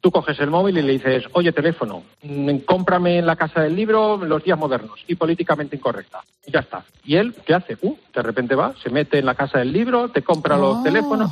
[0.02, 3.76] tú coges el móvil y le dices, oye teléfono, mm, cómprame en la casa del
[3.76, 6.20] libro los días modernos y políticamente incorrecta.
[6.46, 6.84] Y ya está.
[7.06, 10.10] Y él qué hace, uh, de repente va, se mete en la casa del libro,
[10.10, 10.84] te compra los Oh.
[10.84, 11.32] teléfonos,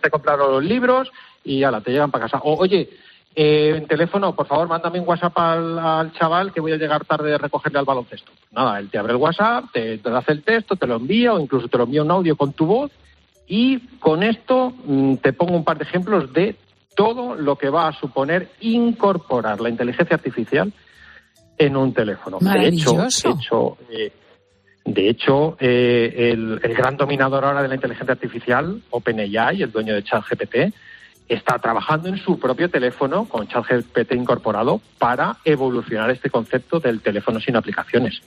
[0.00, 1.10] te compra los libros
[1.44, 2.38] y ala, te llegan para casa.
[2.42, 2.88] O, oye,
[3.38, 7.04] eh, en teléfono, por favor, mándame un WhatsApp al, al chaval que voy a llegar
[7.04, 8.32] tarde a recogerle al baloncesto.
[8.50, 11.38] Nada, él te abre el WhatsApp, te, te hace el texto, te lo envía o
[11.38, 12.90] incluso te lo envía un audio con tu voz
[13.46, 16.56] y con esto mm, te pongo un par de ejemplos de
[16.94, 20.72] todo lo que va a suponer incorporar la inteligencia artificial
[21.58, 22.38] en un teléfono.
[22.40, 24.12] De hecho, de hecho, eh,
[24.86, 29.94] de hecho, eh, el, el gran dominador ahora de la inteligencia artificial, OpenAI, el dueño
[29.94, 30.72] de ChatGPT,
[31.28, 37.40] está trabajando en su propio teléfono con ChatGPT incorporado para evolucionar este concepto del teléfono
[37.40, 38.20] sin aplicaciones.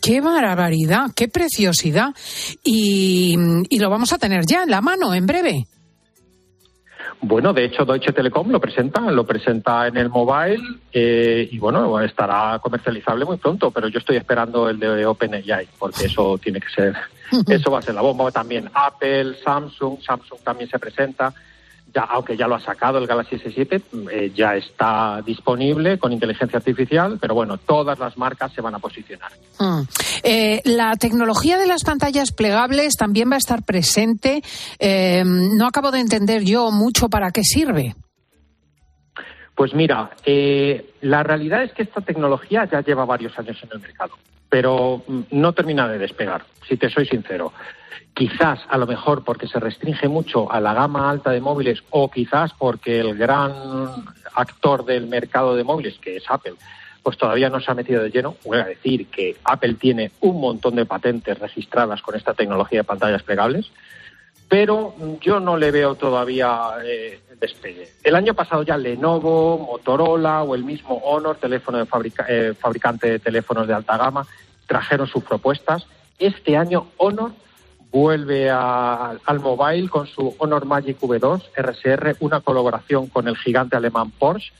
[0.00, 1.10] ¡Qué barbaridad!
[1.14, 2.14] ¡Qué preciosidad!
[2.64, 3.36] Y,
[3.68, 5.66] y lo vamos a tener ya en la mano, en breve.
[7.24, 10.60] Bueno, de hecho, Deutsche Telekom lo presenta, lo presenta en el mobile
[10.92, 16.06] eh, y bueno, estará comercializable muy pronto, pero yo estoy esperando el de OpenAI porque
[16.06, 16.96] eso tiene que ser,
[17.48, 18.32] eso va a ser la bomba.
[18.32, 21.32] También Apple, Samsung, Samsung también se presenta,
[21.94, 26.58] ya, aunque ya lo ha sacado el Galaxy S7, eh, ya está disponible con inteligencia
[26.58, 29.30] artificial, pero bueno, todas las marcas se van a posicionar.
[29.58, 29.82] Mm.
[30.22, 34.42] Eh, la tecnología de las pantallas plegables también va a estar presente.
[34.78, 37.94] Eh, no acabo de entender yo mucho para qué sirve.
[39.54, 43.80] Pues mira, eh, la realidad es que esta tecnología ya lleva varios años en el
[43.80, 44.14] mercado,
[44.52, 47.54] pero mm, no termina de despegar, si te soy sincero.
[48.12, 52.10] Quizás, a lo mejor, porque se restringe mucho a la gama alta de móviles o
[52.10, 53.50] quizás porque el gran
[54.34, 56.52] actor del mercado de móviles, que es Apple,
[57.02, 58.36] pues todavía no se ha metido de lleno.
[58.44, 62.84] Voy a decir que Apple tiene un montón de patentes registradas con esta tecnología de
[62.84, 63.72] pantallas plegables,
[64.50, 67.88] pero yo no le veo todavía eh, despegue.
[68.02, 73.10] El año pasado ya Lenovo, Motorola o el mismo Honor, teléfono de fabrica- eh, fabricante
[73.10, 74.26] de teléfonos de alta gama,
[74.66, 75.86] trajeron sus propuestas.
[76.18, 77.32] Este año Honor
[77.90, 83.76] vuelve a- al mobile con su Honor Magic V2 RSR, una colaboración con el gigante
[83.76, 84.52] alemán Porsche,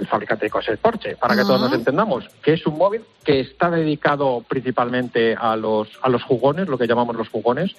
[0.00, 3.40] el fabricante de coches Porsche, para que todos nos entendamos, que es un móvil que
[3.40, 7.74] está dedicado principalmente a los, a los jugones, lo que llamamos los jugones,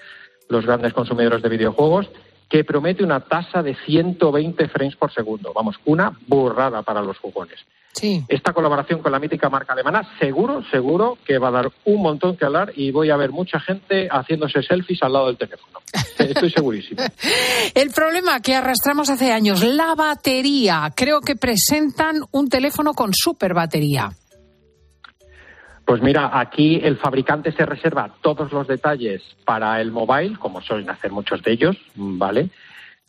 [0.49, 2.09] los grandes consumidores de videojuegos,
[2.49, 5.53] que promete una tasa de 120 frames por segundo.
[5.53, 7.59] Vamos, una burrada para los jugones.
[7.93, 8.23] Sí.
[8.27, 12.35] Esta colaboración con la mítica marca alemana, seguro, seguro que va a dar un montón
[12.35, 15.79] que hablar y voy a ver mucha gente haciéndose selfies al lado del teléfono.
[16.17, 17.01] Estoy segurísimo.
[17.75, 20.91] El problema que arrastramos hace años, la batería.
[20.95, 24.09] Creo que presentan un teléfono con super batería.
[25.85, 30.89] Pues mira, aquí el fabricante se reserva todos los detalles para el mobile, como suelen
[30.89, 32.49] hacer muchos de ellos, ¿vale?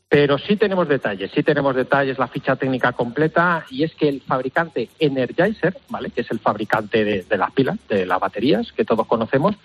[0.09, 4.21] Pero sí tenemos detalles, sí tenemos detalles, la ficha técnica completa, y es que el
[4.21, 6.11] fabricante Energizer, ¿vale?
[6.11, 9.57] Que es el fabricante de, de las pilas, de las baterías, que todos conocemos,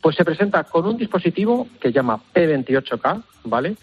[0.00, 3.76] pues se presenta con un dispositivo que llama P28K, ¿vale?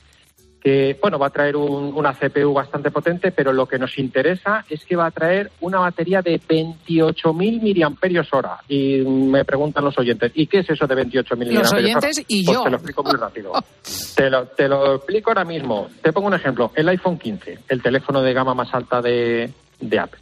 [0.63, 4.63] Que bueno va a traer un- una CPU bastante potente, pero lo que nos interesa
[4.69, 8.59] es que va a traer una batería de 28.000 miliamperios hora.
[8.69, 11.81] Y me preguntan los oyentes, ¿y qué es eso de 28.000 Los miliamperios hora?
[11.83, 12.63] oyentes y Pues yo.
[12.63, 13.51] te lo explico muy rápido.
[14.15, 15.89] te, lo, te lo explico ahora mismo.
[16.01, 16.71] Te pongo un ejemplo.
[16.75, 20.21] El iPhone 15, el teléfono de gama más alta de, de Apple.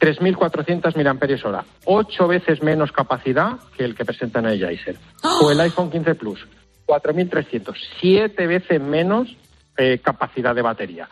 [0.00, 4.96] 3.400 miliamperios hora, ocho veces menos capacidad que el que presenta Energizer.
[5.40, 6.46] O el iPhone 15 Plus,
[6.86, 9.34] 4.300, siete veces menos
[9.76, 11.08] eh, capacidad de batería.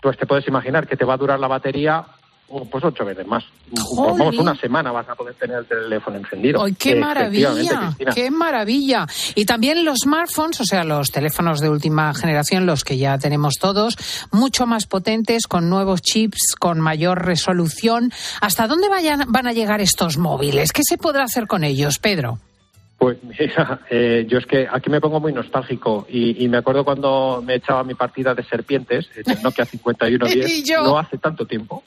[0.00, 2.04] pues te puedes imaginar que te va a durar la batería
[2.48, 3.44] oh, pues ocho veces más.
[3.70, 6.62] Pues vamos, una semana vas a poder tener el teléfono encendido.
[6.62, 7.94] ¡Ay, qué maravilla!
[8.14, 9.06] ¡Qué maravilla!
[9.34, 13.54] Y también los smartphones, o sea, los teléfonos de última generación, los que ya tenemos
[13.54, 13.96] todos,
[14.32, 18.12] mucho más potentes, con nuevos chips, con mayor resolución.
[18.40, 20.72] ¿Hasta dónde vayan, van a llegar estos móviles?
[20.72, 22.38] ¿Qué se podrá hacer con ellos, Pedro?
[22.98, 27.42] Pues mira, eh, yo es que aquí me pongo muy nostálgico y, me acuerdo cuando
[27.46, 31.84] me echaba mi partida de serpientes, el Nokia 5110, no hace tanto tiempo,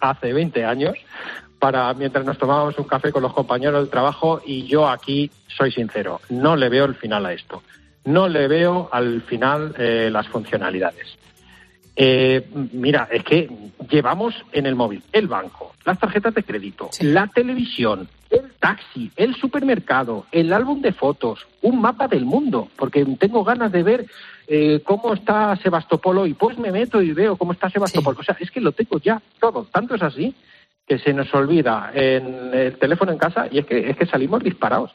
[0.00, 0.94] hace 20 años,
[1.58, 5.70] para mientras nos tomábamos un café con los compañeros del trabajo y yo aquí soy
[5.70, 7.62] sincero, no le veo el final a esto,
[8.04, 11.18] no le veo al final eh, las funcionalidades.
[11.96, 13.48] Eh, mira, es que
[13.88, 19.34] llevamos en el móvil el banco, las tarjetas de crédito, la televisión, el taxi, el
[19.34, 24.06] supermercado, el álbum de fotos, un mapa del mundo, porque tengo ganas de ver
[24.46, 28.16] eh, cómo está Sebastopol y pues me meto y veo cómo está Sebastopol.
[28.18, 29.64] O sea, es que lo tengo ya todo.
[29.64, 30.34] Tanto es así
[30.86, 34.42] que se nos olvida en el teléfono en casa y es que, es que salimos
[34.42, 34.90] disparados.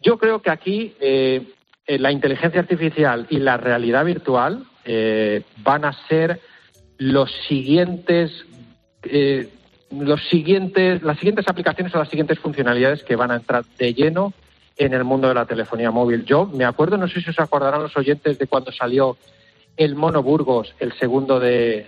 [0.00, 5.92] Yo creo que aquí eh, la inteligencia artificial y la realidad virtual eh, van a
[6.08, 6.40] ser
[6.98, 8.44] los siguientes
[9.02, 9.48] eh,
[9.90, 14.32] los siguientes las siguientes aplicaciones o las siguientes funcionalidades que van a entrar de lleno
[14.76, 16.24] en el mundo de la telefonía móvil.
[16.24, 19.16] Yo me acuerdo, no sé si os acordarán los oyentes de cuando salió
[19.76, 21.86] el Mono Burgos, el segundo de,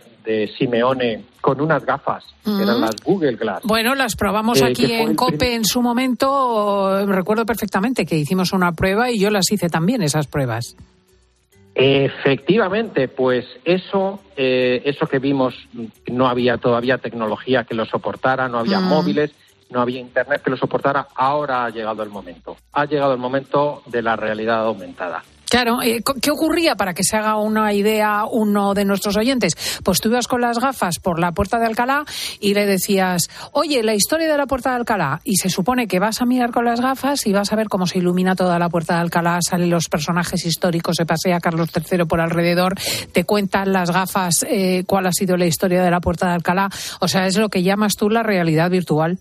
[0.59, 3.62] Simeone, con unas gafas, que eran las Google Glass.
[3.64, 7.07] Bueno, las probamos eh, aquí en COPE en su momento.
[7.07, 10.76] Recuerdo perfectamente que hicimos una prueba y yo las hice también, esas pruebas.
[11.80, 15.54] Efectivamente, pues eso, eh, eso que vimos,
[16.08, 18.88] no había todavía tecnología que lo soportara, no había mm.
[18.88, 19.30] móviles,
[19.70, 21.06] no había internet que lo soportara.
[21.14, 22.56] Ahora ha llegado el momento.
[22.72, 25.22] Ha llegado el momento de la realidad aumentada.
[25.49, 29.80] Claro, eh, ¿qué ocurría para que se haga una idea uno de nuestros oyentes?
[29.82, 32.05] Pues tú ibas con las gafas por la puerta de Alcalá
[32.38, 35.20] y le decías, oye, la historia de la puerta de Alcalá.
[35.24, 37.86] Y se supone que vas a mirar con las gafas y vas a ver cómo
[37.86, 42.05] se ilumina toda la puerta de Alcalá, salen los personajes históricos, se pasea Carlos III
[42.05, 42.74] por alrededor,
[43.12, 46.68] te cuentan las gafas eh, cuál ha sido la historia de la puerta de Alcalá.
[47.01, 49.18] O sea, es lo que llamas tú la realidad virtual.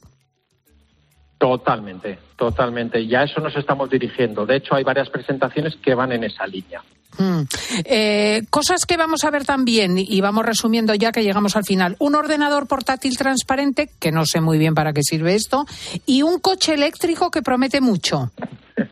[1.37, 3.05] Totalmente, totalmente.
[3.05, 4.45] Ya eso nos estamos dirigiendo.
[4.45, 6.81] De hecho, hay varias presentaciones que van en esa línea.
[7.17, 7.41] Hmm.
[7.85, 11.95] Eh, cosas que vamos a ver también, y vamos resumiendo ya que llegamos al final.
[11.99, 15.65] Un ordenador portátil transparente, que no sé muy bien para qué sirve esto,
[16.05, 18.31] y un coche eléctrico que promete mucho.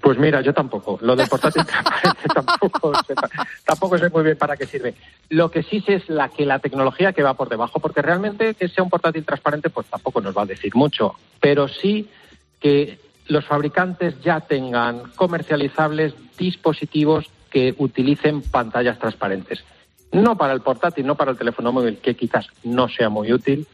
[0.00, 0.98] Pues mira, yo tampoco.
[1.02, 1.62] Lo del portátil
[2.34, 3.14] tampoco, sé,
[3.64, 4.94] tampoco sé muy bien para qué sirve.
[5.28, 8.54] Lo que sí sé es la que la tecnología que va por debajo, porque realmente
[8.54, 11.14] que sea un portátil transparente, pues tampoco nos va a decir mucho.
[11.40, 12.08] Pero sí
[12.64, 19.62] que los fabricantes ya tengan comercializables dispositivos que utilicen pantallas transparentes.
[20.12, 23.66] No para el portátil, no para el teléfono móvil, que quizás no sea muy útil,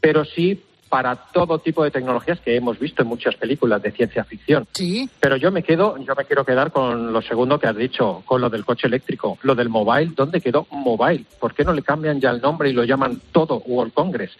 [0.00, 4.24] pero sí para todo tipo de tecnologías que hemos visto en muchas películas de ciencia
[4.24, 4.66] ficción.
[4.72, 5.08] Sí.
[5.20, 8.40] Pero yo me quedo, yo me quiero quedar con lo segundo que has dicho, con
[8.40, 10.12] lo del coche eléctrico, lo del mobile.
[10.14, 11.24] ¿Dónde quedó mobile?
[11.38, 14.32] ¿Por qué no le cambian ya el nombre y lo llaman todo World Congress?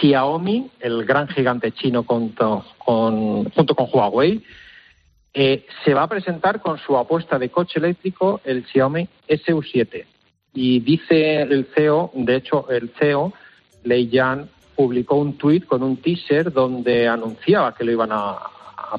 [0.00, 4.42] Xiaomi, el gran gigante chino junto con, junto con Huawei,
[5.34, 10.04] eh, se va a presentar con su apuesta de coche eléctrico, el Xiaomi SU7.
[10.54, 13.32] Y dice el CEO, de hecho, el CEO,
[13.84, 14.48] Lei Yan,
[14.78, 18.38] publicó un tuit con un teaser donde anunciaba que lo iban a,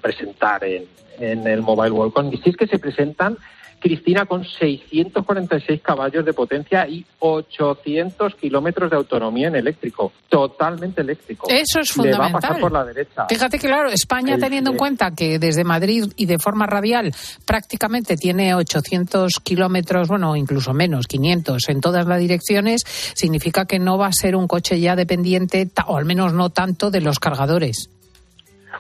[0.01, 0.83] presentar en,
[1.19, 2.43] en, el Mobile World Congress.
[2.43, 3.37] Si es que se presentan
[3.79, 11.47] Cristina con 646 caballos de potencia y 800 kilómetros de autonomía en eléctrico, totalmente eléctrico.
[11.49, 12.27] Eso es fundamental.
[12.27, 13.25] Le va a pasar por la derecha.
[13.27, 17.13] Fíjate que, claro, España, teniendo en cuenta que desde Madrid y de forma radial
[17.45, 23.97] prácticamente tiene 800 kilómetros, bueno, incluso menos, 500 en todas las direcciones, significa que no
[23.97, 27.89] va a ser un coche ya dependiente, o al menos no tanto, de los cargadores.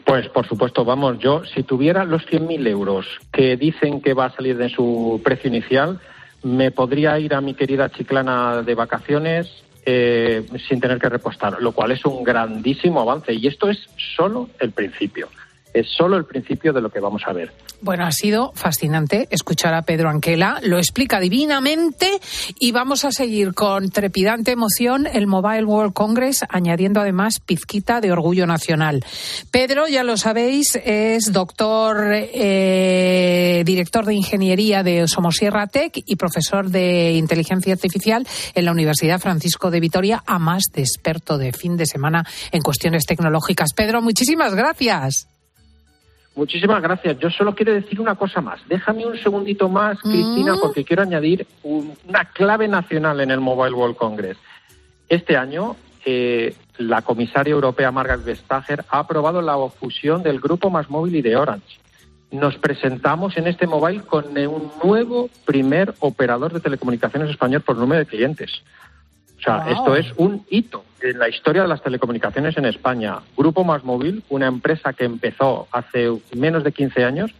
[0.05, 4.35] Pues por supuesto, vamos, yo si tuviera los 100.000 euros que dicen que va a
[4.35, 5.99] salir de su precio inicial,
[6.43, 11.71] me podría ir a mi querida Chiclana de vacaciones eh, sin tener que repostar, lo
[11.73, 13.33] cual es un grandísimo avance.
[13.33, 15.29] Y esto es solo el principio
[15.73, 17.51] es solo el principio de lo que vamos a ver.
[17.81, 22.19] Bueno, ha sido fascinante escuchar a Pedro Anquela, lo explica divinamente
[22.59, 28.11] y vamos a seguir con trepidante emoción el Mobile World Congress, añadiendo además pizquita de
[28.11, 29.05] orgullo nacional.
[29.49, 36.69] Pedro, ya lo sabéis, es doctor, eh, director de ingeniería de Somosierra Tech y profesor
[36.69, 41.77] de inteligencia artificial en la Universidad Francisco de Vitoria, a más de experto de fin
[41.77, 43.69] de semana en cuestiones tecnológicas.
[43.73, 45.38] Pedro, muchísimas gracias.
[46.39, 47.19] Muchísimas gracias.
[47.19, 48.61] Yo solo quiero decir una cosa más.
[48.69, 50.59] Déjame un segundito más, Cristina, Mm.
[50.61, 54.37] porque quiero añadir un- una clave nacional en el Mobile World Congress.
[55.09, 55.75] Este año,
[56.05, 61.21] eh, la comisaria europea Margaret Vestager ha aprobado la fusión del grupo Más Móvil y
[61.21, 61.77] de Orange.
[62.31, 67.99] Nos presentamos en este mobile con un nuevo primer operador de telecomunicaciones español por número
[67.99, 68.61] de clientes.
[69.39, 69.73] O sea, Wow.
[69.73, 73.19] esto es un hito en la historia de las telecomunicaciones en España.
[73.37, 77.31] Grupo Más Móvil, una empresa que empezó hace menos de 15 años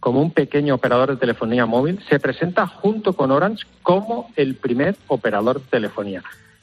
[0.00, 4.94] como un pequeño operador de telefonía móvil, se presenta junto con Orange como el primer
[5.08, 6.22] operador de telefonía.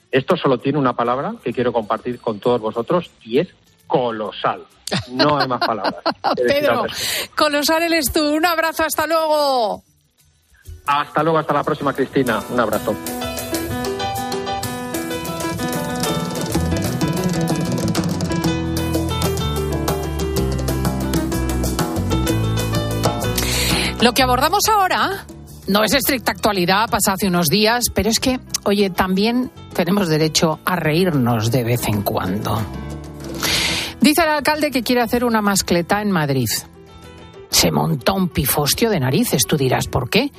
[0.09, 3.49] Esto solo tiene una palabra que quiero compartir con todos vosotros y es
[3.87, 4.63] colosal.
[5.11, 5.95] No hay más palabras.
[6.37, 6.85] Pedro,
[7.35, 8.23] colosal eres tú.
[8.33, 9.83] Un abrazo, hasta luego.
[10.85, 12.39] Hasta luego, hasta la próxima, Cristina.
[12.49, 12.95] Un abrazo.
[24.05, 25.25] Lo que abordamos ahora
[25.67, 30.59] no es estricta actualidad, pasa hace unos días, pero es que, oye, también tenemos derecho
[30.63, 32.55] a reírnos de vez en cuando.
[33.99, 36.45] Dice el alcalde que quiere hacer una mascleta en Madrid.
[37.49, 40.31] Se montó un pifostio de narices, tú dirás, ¿por qué?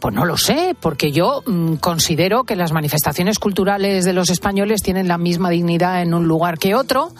[0.00, 4.82] Pues no lo sé, porque yo mm, considero que las manifestaciones culturales de los españoles
[4.82, 7.12] tienen la misma dignidad en un lugar que otro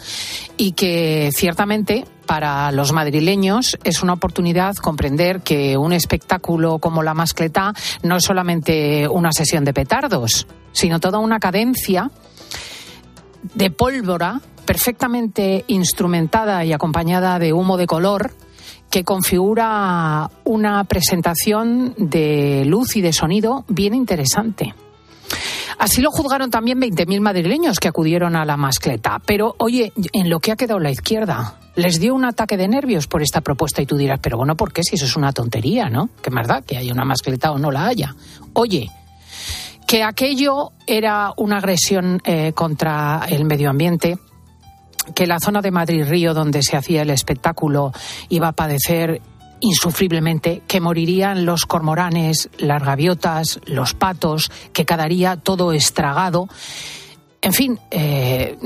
[0.57, 7.13] y que ciertamente para los madrileños es una oportunidad comprender que un espectáculo como la
[7.13, 12.09] mascleta no es solamente una sesión de petardos, sino toda una cadencia
[13.53, 18.31] de pólvora perfectamente instrumentada y acompañada de humo de color
[18.91, 24.75] que configura una presentación de luz y de sonido bien interesante.
[25.79, 29.19] Así lo juzgaron también 20.000 madrileños que acudieron a la mascleta.
[29.25, 33.07] Pero, oye, en lo que ha quedado la izquierda, les dio un ataque de nervios
[33.07, 34.83] por esta propuesta y tú dirás, pero bueno, ¿por qué?
[34.83, 36.09] Si eso es una tontería, ¿no?
[36.21, 38.15] Que más da que haya una mascleta o no la haya.
[38.53, 38.91] Oye,
[39.87, 44.17] que aquello era una agresión eh, contra el medio ambiente,
[45.15, 47.91] que la zona de Madrid-Río donde se hacía el espectáculo
[48.29, 49.21] iba a padecer
[49.61, 56.47] insufriblemente, que morirían los cormoranes, las gaviotas, los patos, que quedaría todo estragado.
[57.41, 58.57] En fin, eh,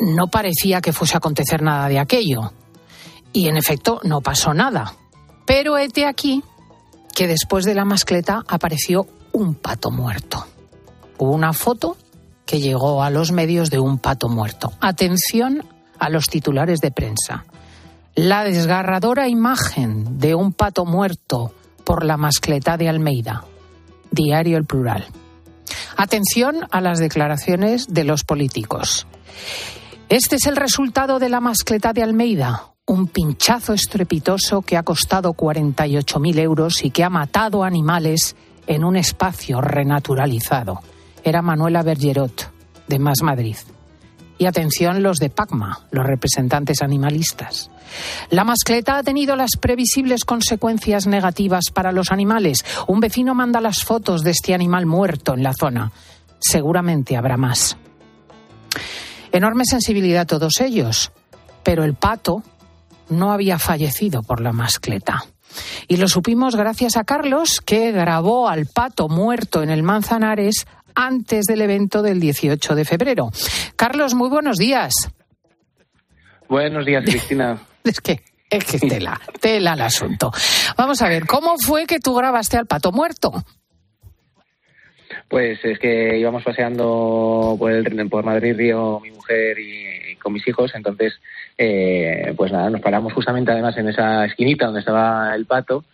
[0.00, 2.52] no parecía que fuese a acontecer nada de aquello.
[3.32, 4.94] Y en efecto, no pasó nada.
[5.44, 6.42] Pero hete aquí
[7.14, 10.46] que después de la mascleta apareció un pato muerto.
[11.18, 11.96] Hubo una foto
[12.44, 14.72] que llegó a los medios de un pato muerto.
[14.80, 15.64] Atención
[15.98, 17.44] a los titulares de prensa.
[18.14, 21.52] La desgarradora imagen de un pato muerto
[21.84, 23.44] por la mascleta de Almeida.
[24.10, 25.06] Diario El Plural.
[25.96, 29.06] Atención a las declaraciones de los políticos.
[30.08, 35.34] Este es el resultado de la mascleta de Almeida, un pinchazo estrepitoso que ha costado
[35.34, 38.36] 48.000 euros y que ha matado animales
[38.66, 40.80] en un espacio renaturalizado.
[41.24, 42.52] Era Manuela Bergerot,
[42.86, 43.56] de Más Madrid.
[44.38, 47.70] Y atención los de PACMA, los representantes animalistas.
[48.30, 52.64] La mascleta ha tenido las previsibles consecuencias negativas para los animales.
[52.86, 55.92] Un vecino manda las fotos de este animal muerto en la zona.
[56.38, 57.76] Seguramente habrá más.
[59.32, 61.12] Enorme sensibilidad todos ellos,
[61.62, 62.42] pero el pato
[63.08, 65.24] no había fallecido por la mascleta.
[65.88, 70.66] Y lo supimos gracias a Carlos, que grabó al pato muerto en el Manzanares
[70.96, 73.30] antes del evento del 18 de febrero.
[73.76, 74.94] Carlos, muy buenos días.
[76.48, 77.58] Buenos días, Cristina.
[77.86, 78.18] Es que,
[78.50, 80.32] es que tela, tela el asunto.
[80.76, 83.32] Vamos a ver, ¿cómo fue que tú grabaste al pato muerto?
[85.28, 90.32] Pues es que íbamos paseando por, el, por Madrid, Río, mi mujer y, y con
[90.32, 91.14] mis hijos, entonces,
[91.56, 95.84] eh, pues nada, nos paramos justamente además en esa esquinita donde estaba el pato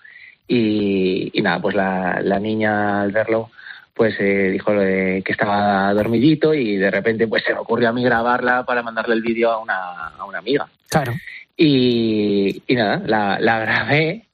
[0.48, 3.50] y, y nada, pues la, la niña al verlo
[3.94, 7.92] pues eh, dijo de que estaba dormidito y de repente pues se me ocurrió a
[7.92, 10.68] mí grabarla para mandarle el vídeo a una, a una amiga.
[10.88, 11.12] Claro.
[11.56, 14.26] Y, y nada, la, la grabé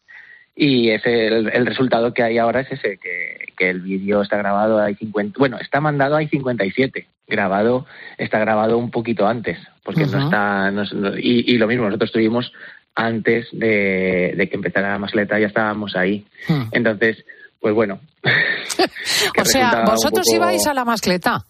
[0.55, 4.37] y ese, el, el, resultado que hay ahora es ese, que, que el vídeo está
[4.39, 7.87] grabado, hay 50, bueno, está mandado, hay 57, grabado,
[8.17, 10.13] está grabado un poquito antes, porque uh -huh.
[10.13, 12.53] no está, no, no, y, y, lo mismo, nosotros estuvimos
[12.97, 16.27] antes de, de que empezara la masleta, ya estábamos ahí.
[16.49, 16.53] Hmm.
[16.53, 16.69] Uh -huh.
[16.73, 17.25] Entonces,
[17.61, 18.01] pues bueno.
[19.41, 20.37] o sea, vosotros poco...
[20.37, 21.45] ibais a la mascleta.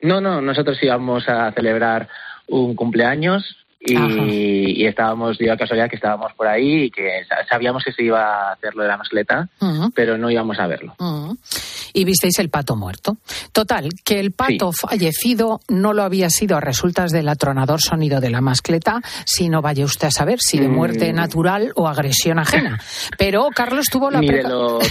[0.00, 2.08] No, no, nosotros íbamos a celebrar
[2.48, 7.82] un cumpleaños y, y, estábamos, dio la casualidad que estábamos por ahí y que sabíamos
[7.82, 9.48] que se iba a hacer lo de la mascleta,
[9.94, 10.94] pero no íbamos a verlo.
[11.94, 13.16] Y visteis el pato muerto.
[13.52, 18.30] Total, que el pato fallecido no lo había sido a resultas del atronador sonido de
[18.30, 20.74] la mascleta, sino vaya usted a saber si de Mm.
[20.74, 22.78] muerte natural o agresión ajena.
[23.18, 24.84] Pero Carlos tuvo la ni de los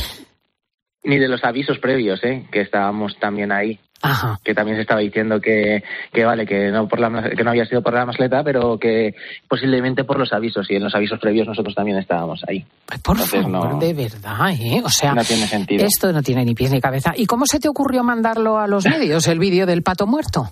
[1.03, 2.45] ni de los avisos previos, ¿eh?
[2.51, 3.79] que estábamos también ahí.
[4.01, 4.39] Ajá.
[4.43, 5.83] Que también se estaba diciendo que,
[6.13, 9.13] que vale, que no, por la, que no había sido por la masleta, pero que
[9.47, 10.69] posiblemente por los avisos.
[10.71, 12.65] Y en los avisos previos nosotros también estábamos ahí.
[12.85, 14.81] Por Entonces, favor, no- de verdad, ¿eh?
[14.83, 15.85] O sea, no tiene sentido.
[15.85, 17.13] esto no tiene ni pies ni cabeza.
[17.15, 20.51] ¿Y cómo se te ocurrió mandarlo a los medios, el vídeo del pato muerto?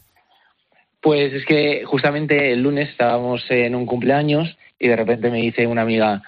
[1.02, 5.66] Pues es que justamente el lunes estábamos en un cumpleaños y de repente me dice
[5.68, 6.22] una amiga,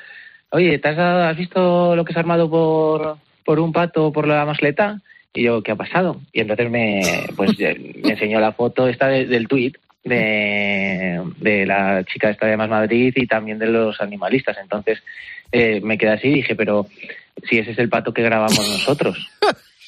[0.51, 4.27] oye, ¿te has, has visto lo que se ha armado por, por un pato por
[4.27, 5.01] la masleta?
[5.33, 6.21] Y yo, ¿qué ha pasado?
[6.33, 7.01] Y entonces me,
[7.35, 12.47] pues, eh, me enseñó la foto esta de- del tuit de, de la chica esta
[12.47, 14.57] de Más Madrid y también de los animalistas.
[14.61, 15.03] Entonces
[15.51, 16.87] eh, me quedé así y dije, pero
[17.47, 19.29] si ese es el pato que grabamos nosotros.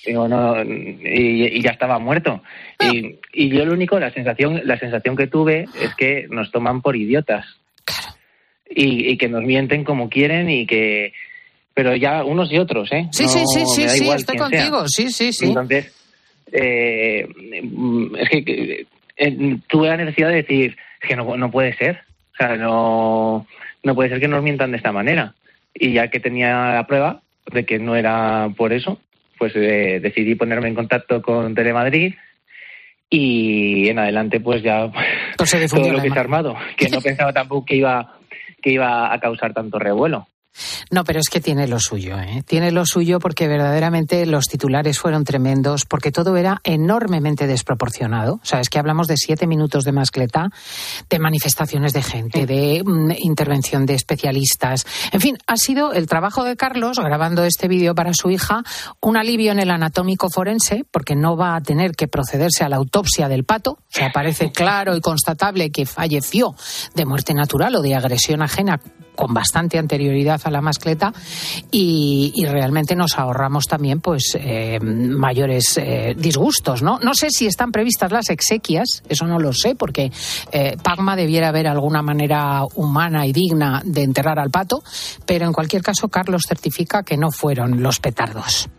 [0.05, 2.41] Digo, no, y, y ya estaba muerto.
[2.91, 6.81] Y, y yo lo único, la sensación, la sensación que tuve es que nos toman
[6.81, 7.45] por idiotas.
[8.69, 11.13] Y, y que nos mienten como quieren y que...
[11.73, 13.07] Pero ya unos y otros, ¿eh?
[13.11, 14.47] Sí, No, sí, sí, sí, sí, estoy sea.
[14.47, 14.87] contigo.
[14.87, 15.47] Sí, sí, sí.
[15.47, 15.93] Entonces,
[16.51, 17.27] eh,
[18.19, 18.85] es que
[19.17, 22.01] eh, tuve la necesidad de decir es que no, no puede ser.
[22.33, 23.47] O sea, no,
[23.83, 25.33] no puede ser que nos mientan de esta manera.
[25.73, 28.99] Y ya que tenía la prueba de que no era por eso,
[29.37, 32.13] pues eh, decidí ponerme en contacto con Telemadrid
[33.09, 34.85] y en adelante pues ya
[35.37, 38.17] difundió todo lo que se ha armado, que no pensaba tampoco que iba
[38.61, 40.27] que iba a causar tanto revuelo.
[40.89, 42.43] No, pero es que tiene lo suyo, ¿eh?
[42.45, 48.35] Tiene lo suyo porque verdaderamente los titulares fueron tremendos, porque todo era enormemente desproporcionado.
[48.35, 50.49] O sea, es que hablamos de siete minutos de mascleta,
[51.09, 54.85] de manifestaciones de gente, de mm, intervención de especialistas.
[55.11, 58.63] En fin, ha sido el trabajo de Carlos, grabando este vídeo para su hija,
[58.99, 62.75] un alivio en el anatómico forense, porque no va a tener que procederse a la
[62.75, 63.71] autopsia del pato.
[63.71, 66.55] O sea, parece claro y constatable que falleció
[66.93, 68.81] de muerte natural o de agresión ajena
[69.21, 71.13] con bastante anterioridad a la mascleta
[71.69, 77.45] y, y realmente nos ahorramos también pues eh, mayores eh, disgustos no no sé si
[77.45, 80.11] están previstas las exequias eso no lo sé porque
[80.51, 84.81] eh, Pagma debiera haber alguna manera humana y digna de enterrar al pato
[85.27, 88.69] pero en cualquier caso Carlos certifica que no fueron los petardos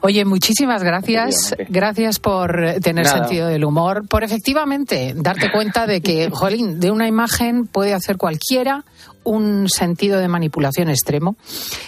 [0.00, 1.56] Oye, muchísimas gracias.
[1.68, 2.52] Gracias por
[2.82, 3.18] tener Nada.
[3.18, 8.16] sentido del humor, por efectivamente darte cuenta de que, jolín, de una imagen puede hacer
[8.18, 8.84] cualquiera
[9.30, 11.36] un sentido de manipulación extremo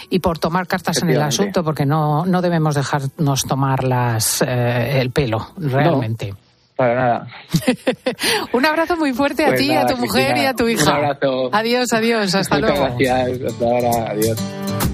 [0.08, 5.00] y por tomar cartas en el asunto, porque no, no debemos dejarnos tomar las, eh,
[5.00, 6.34] el pelo, realmente.
[6.76, 7.26] Para nada.
[8.54, 10.64] Un abrazo muy fuerte a Pues ti, a nada, tu mujer Cristina, y a tu
[10.64, 10.94] un hija.
[10.96, 11.50] abrazo.
[11.52, 12.96] Adiós, adiós, hasta Muchas luego.
[12.96, 13.52] gracias.
[13.52, 14.10] Hasta ahora.
[14.12, 14.89] Adiós.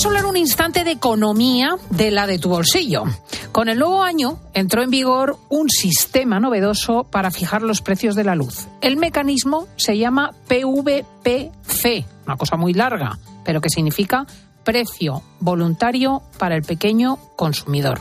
[0.00, 3.04] Vamos a hablar un instante de economía de la de tu bolsillo.
[3.52, 8.24] Con el nuevo año entró en vigor un sistema novedoso para fijar los precios de
[8.24, 8.66] la luz.
[8.80, 14.24] El mecanismo se llama PVPC, una cosa muy larga, pero que significa
[14.64, 18.00] precio voluntario para el pequeño consumidor.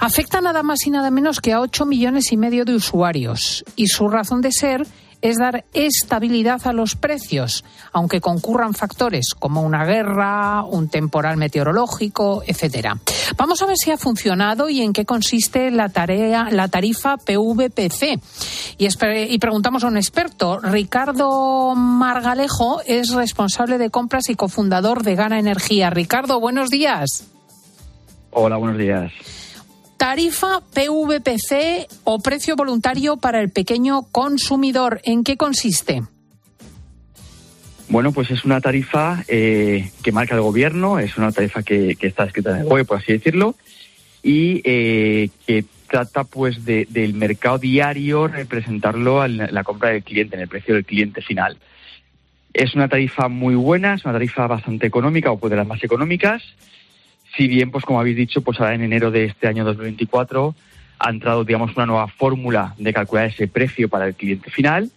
[0.00, 3.86] Afecta nada más y nada menos que a 8 millones y medio de usuarios y
[3.86, 4.88] su razón de ser es
[5.32, 12.98] dar estabilidad a los precios, aunque concurran factores como una guerra, un temporal meteorológico, etcétera.
[13.36, 18.20] Vamos a ver si ha funcionado y en qué consiste la tarea, la tarifa PVPC.
[18.76, 18.88] Y,
[19.32, 20.58] y preguntamos a un experto.
[20.58, 25.88] Ricardo Margalejo es responsable de compras y cofundador de Gana Energía.
[25.90, 27.26] Ricardo, buenos días.
[28.30, 29.12] Hola, buenos días.
[30.04, 35.00] Tarifa PVPC o precio voluntario para el pequeño consumidor.
[35.02, 36.02] ¿En qué consiste?
[37.88, 42.24] Bueno, pues es una tarifa eh, que marca el gobierno, es una tarifa que, está
[42.24, 43.54] escrita en el web, por así decirlo,
[44.22, 50.04] y eh, que trata pues de- del mercado diario representarlo en la, la compra del
[50.04, 51.56] cliente, en el precio del cliente final.
[52.52, 55.82] Es una tarifa muy buena, es una tarifa bastante económica o pues de las más
[55.82, 56.42] económicas.
[57.36, 60.54] Si bien, pues como habéis dicho, pues ahora en enero de este año 2024
[61.00, 64.90] ha entrado, digamos, una nueva fórmula de calcular ese precio para el cliente final,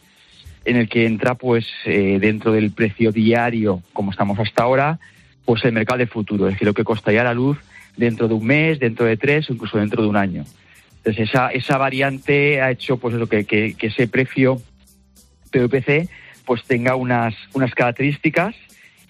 [0.64, 5.00] en el que entra, pues, eh, dentro del precio diario, como estamos hasta ahora,
[5.46, 7.58] pues el mercado de futuro, es decir, lo que costaría la luz
[7.96, 10.46] dentro de un mes, dentro de tres o incluso dentro de un año.
[10.98, 14.62] Entonces, esa, esa variante ha hecho, pues, eso, que, que, ese precio
[15.52, 16.10] PVPC
[16.46, 18.56] pues tenga unas, unas características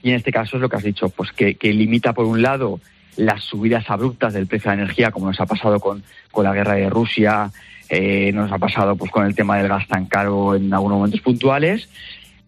[0.02, 2.80] y en este caso es lo que has dicho, pues que limita por un lado
[3.18, 6.54] las subidas abruptas del precio de la energía, como nos ha pasado con, con la
[6.54, 7.52] guerra de Rusia,
[7.90, 11.22] eh, nos ha pasado pues con el tema del gas tan caro en algunos momentos
[11.22, 11.90] puntuales,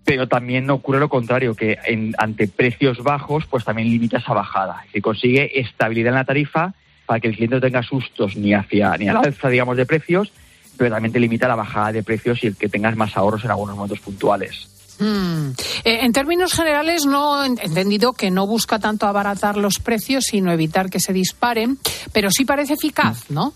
[0.03, 4.81] pero también ocurre lo contrario, que en, ante precios bajos, pues también limita esa bajada.
[4.85, 6.73] Decir, consigue estabilidad en la tarifa
[7.05, 9.85] para que el cliente no tenga sustos ni hacia ni a la alza, digamos, de
[9.85, 10.31] precios,
[10.77, 13.51] pero también te limita la bajada de precios y el que tengas más ahorros en
[13.51, 14.78] algunos momentos puntuales.
[14.99, 15.51] Mm.
[15.85, 20.51] Eh, en términos generales, no he entendido que no busca tanto abaratar los precios, sino
[20.51, 21.77] evitar que se disparen,
[22.11, 23.53] pero sí parece eficaz, ¿no?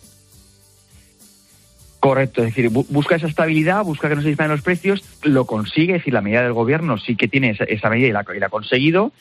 [2.00, 5.46] Correcto, es decir, bu- busca esa estabilidad, busca que no se disparen los precios, lo
[5.46, 8.26] consigue, es decir, la medida del gobierno sí que tiene esa, esa medida y la,
[8.36, 9.14] y la ha conseguido.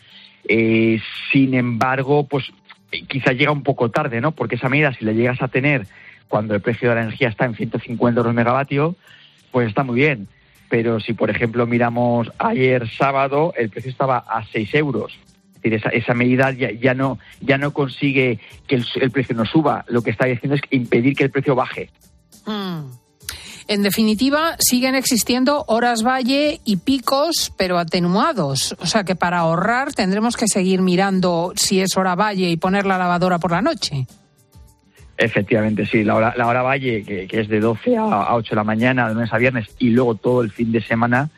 [0.48, 1.00] Eh,
[1.32, 2.46] sin embargo, pues
[3.08, 4.32] quizá llega un poco tarde, ¿no?
[4.32, 5.86] Porque esa medida, si la llegas a tener
[6.26, 8.96] cuando el precio de la energía está en 150 euros megavatio,
[9.52, 10.26] pues está muy bien.
[10.72, 15.12] Pero si, por ejemplo, miramos ayer sábado, el precio estaba a 6 euros.
[15.12, 19.44] Es decir, esa, esa medida ya, no ya no consigue que el, el precio no
[19.44, 19.84] suba.
[19.88, 21.90] Lo que está haciendo es impedir que el precio baje.
[22.46, 22.84] Mm.
[23.68, 28.74] En definitiva, siguen existiendo horas valle y picos, pero atenuados.
[28.80, 32.86] O sea que para ahorrar tendremos que seguir mirando si es hora valle y poner
[32.86, 34.06] la lavadora por la noche.
[35.22, 36.02] Efectivamente, sí.
[36.02, 38.64] La hora, la hora valle, que, que es de 12 a, a 8 de la
[38.64, 41.30] mañana, de lunes a viernes, y luego todo el fin de semana,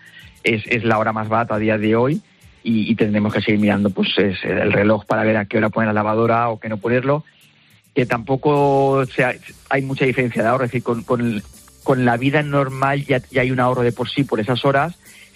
[0.42, 2.22] es, es la hora más barata a día de hoy.
[2.62, 5.68] Y, y tendremos que seguir mirando pues es el reloj para ver a qué hora
[5.68, 7.24] poner la lavadora o qué no ponerlo.
[7.94, 9.34] Que tampoco sea,
[9.68, 10.64] hay mucha diferencia de ahorro.
[10.64, 11.42] Es decir, con, con,
[11.82, 14.94] con la vida normal ya, ya hay un ahorro de por sí por esas horas.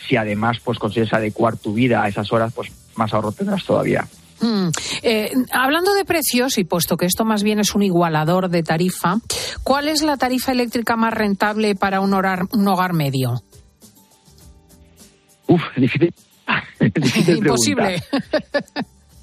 [0.08, 4.06] Si además pues consigues adecuar tu vida a esas horas, pues más ahorro tendrás todavía.
[4.40, 4.68] Mm.
[5.02, 9.16] Eh, hablando de precios, y puesto que esto más bien es un igualador de tarifa,
[9.64, 13.42] ¿cuál es la tarifa eléctrica más rentable para un hogar, un hogar medio?
[15.46, 16.12] Uf, difícil.
[16.94, 18.02] difícil Imposible.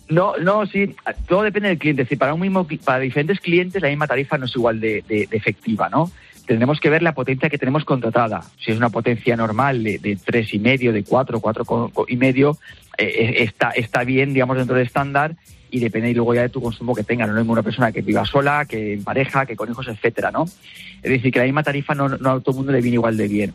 [0.10, 0.96] No, no, sí,
[1.28, 2.04] todo depende del cliente.
[2.04, 5.28] Decir, para un mismo, para diferentes clientes la misma tarifa no es igual de, de-
[5.28, 6.12] de efectiva, ¿no?
[6.46, 8.44] Tendremos que ver la potencia que tenemos contratada.
[8.64, 11.66] Si es una potencia normal de, de tres y medio, de cuatro, cuatro
[12.08, 12.60] y medio,
[12.98, 15.36] eh, eh, está, está bien, digamos, dentro del estándar
[15.72, 17.28] y depende luego ya de tu consumo que tenga.
[17.28, 20.46] No es una persona que viva sola, que en pareja, que con hijos, etcétera, ¿no?
[20.46, 23.18] Es decir, que la misma tarifa no, no a todo el mundo le viene igual
[23.18, 23.54] de bien.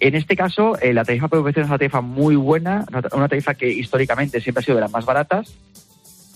[0.00, 3.68] En este caso, eh, la tarifa PVC es una tarifa muy buena, una- tarifa que
[3.70, 5.54] históricamente siempre ha sido de las más baratas.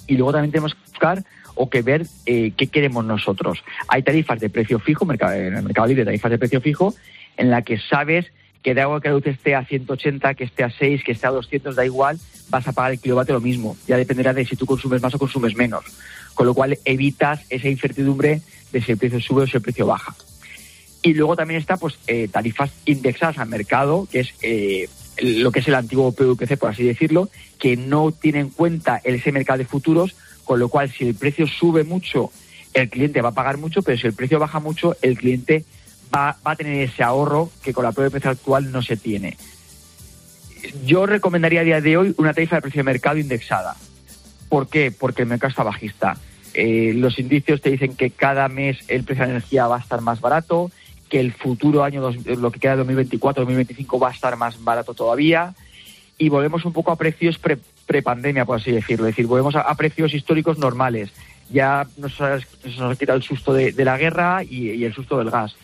[0.07, 1.25] Y luego también tenemos que buscar
[1.57, 3.65] o que ver eh, qué queremos nosotros.
[3.89, 6.95] Hay tarifas de precio fijo, en el mercado libre, tarifas de precio fijo,
[7.37, 8.27] en la que sabes
[8.67, 11.29] que de agua que la luz esté a 180, que esté a 6, que esté
[11.29, 13.77] a 200, da igual, vas a pagar el kilovatio lo mismo.
[13.87, 15.85] Ya dependerá de si tú consumes más o consumes menos.
[16.35, 18.43] Con lo cual evitas esa incertidumbre
[18.73, 20.17] de si el precio sube o si el precio baja.
[21.01, 24.89] Y luego también está pues eh, tarifas indexadas al mercado, que es eh,
[25.23, 29.31] lo que es el antiguo PVPC, por así decirlo, que no tiene en cuenta ese
[29.31, 32.33] mercado de futuros, con lo cual si el precio sube mucho,
[32.75, 35.65] el cliente va a pagar mucho, pero si el precio baja mucho, el cliente
[36.15, 39.37] va, va a tener ese ahorro que con la PVPC actual no se tiene.
[40.85, 43.77] Yo recomendaría a día de hoy una tarifa de precio de mercado indexada.
[44.49, 44.91] ¿Por qué?
[44.91, 46.17] Porque el mercado está bajista.
[46.55, 50.01] Eh, los indicios te dicen que cada mes el precio de energía va a estar
[50.01, 50.71] más barato,
[51.09, 54.95] que el futuro año, dos- lo que queda de 2024-2025, va a estar más barato
[54.95, 55.55] todavía.
[56.19, 59.07] Y volvemos un poco a precios pre- prepandemia, por así decirlo.
[59.07, 61.11] Es decir, volvemos a, precios históricos normales.
[61.51, 65.31] Ya nos nos ha quitado el susto de, de la guerra y el susto del
[65.31, 65.55] gas.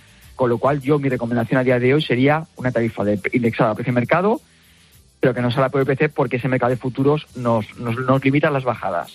[0.42, 3.70] Con lo cual, yo mi recomendación a día de hoy sería una tarifa de, indexada
[3.70, 4.40] a precio de mercado,
[5.20, 8.50] pero que no sea la PVPC porque ese mercado de futuros nos, nos, nos limita
[8.50, 9.12] las bajadas.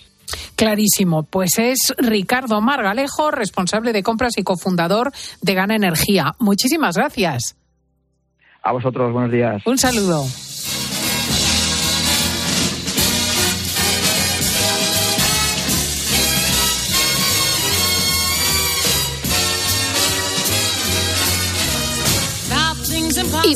[0.56, 1.24] Clarísimo.
[1.24, 5.12] Pues es Ricardo Margalejo, responsable de compras y cofundador
[5.42, 6.34] de Gana Energía.
[6.40, 7.58] Muchísimas gracias.
[8.64, 9.68] A vosotros, buenos días.
[9.68, 10.24] Un saludo.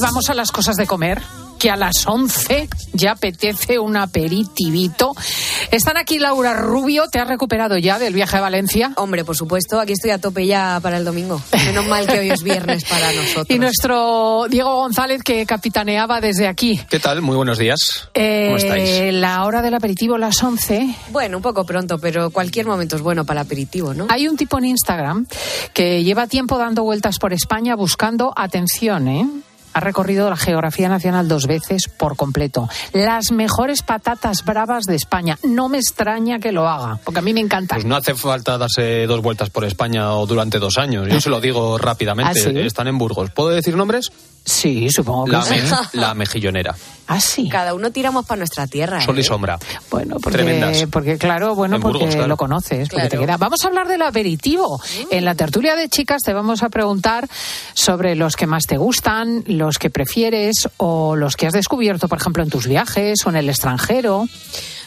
[0.01, 1.21] Vamos a las cosas de comer,
[1.59, 5.13] que a las 11 ya apetece un aperitivito.
[5.69, 8.93] Están aquí Laura Rubio, ¿te has recuperado ya del viaje a Valencia?
[8.95, 11.39] Hombre, por supuesto, aquí estoy a tope ya para el domingo.
[11.65, 13.45] Menos mal que hoy es viernes para nosotros.
[13.49, 16.81] Y nuestro Diego González, que capitaneaba desde aquí.
[16.89, 17.21] ¿Qué tal?
[17.21, 18.09] Muy buenos días.
[18.15, 19.13] Eh, ¿Cómo estáis?
[19.13, 20.95] La hora del aperitivo, las 11.
[21.11, 24.07] Bueno, un poco pronto, pero cualquier momento es bueno para el aperitivo, ¿no?
[24.09, 25.27] Hay un tipo en Instagram
[25.73, 29.27] que lleva tiempo dando vueltas por España buscando, atención, ¿eh?
[29.74, 32.69] Ha recorrido la geografía nacional dos veces por completo.
[32.93, 35.38] Las mejores patatas bravas de España.
[35.43, 37.76] No me extraña que lo haga, porque a mí me encanta.
[37.76, 41.07] Pues no hace falta darse dos vueltas por España o durante dos años.
[41.09, 42.39] Yo se lo digo rápidamente.
[42.39, 42.57] ¿Ah, sí?
[42.59, 43.32] Están en Burgos.
[43.32, 44.11] ¿Puedo decir nombres?
[44.43, 45.55] Sí, supongo que La, sí.
[45.55, 45.61] me-
[46.01, 46.76] la mejillonera.
[47.07, 47.47] Ah, sí.
[47.49, 49.01] Cada uno tiramos para nuestra tierra.
[49.01, 49.24] Sol y ¿eh?
[49.24, 49.59] sombra.
[49.91, 50.86] Bueno, porque, Tremendas.
[50.89, 52.28] porque claro, bueno, En porque Burgos, claro.
[52.30, 53.38] lo conoces, porque te queda.
[53.38, 54.82] Vamos a hablar del aperitivo.
[55.11, 57.28] En la tertulia de chicas te vamos a preguntar
[57.74, 62.20] sobre los que más te gustan, los que prefieres o los que has descubierto, por
[62.20, 64.28] ejemplo, en tus viajes o en el extranjero.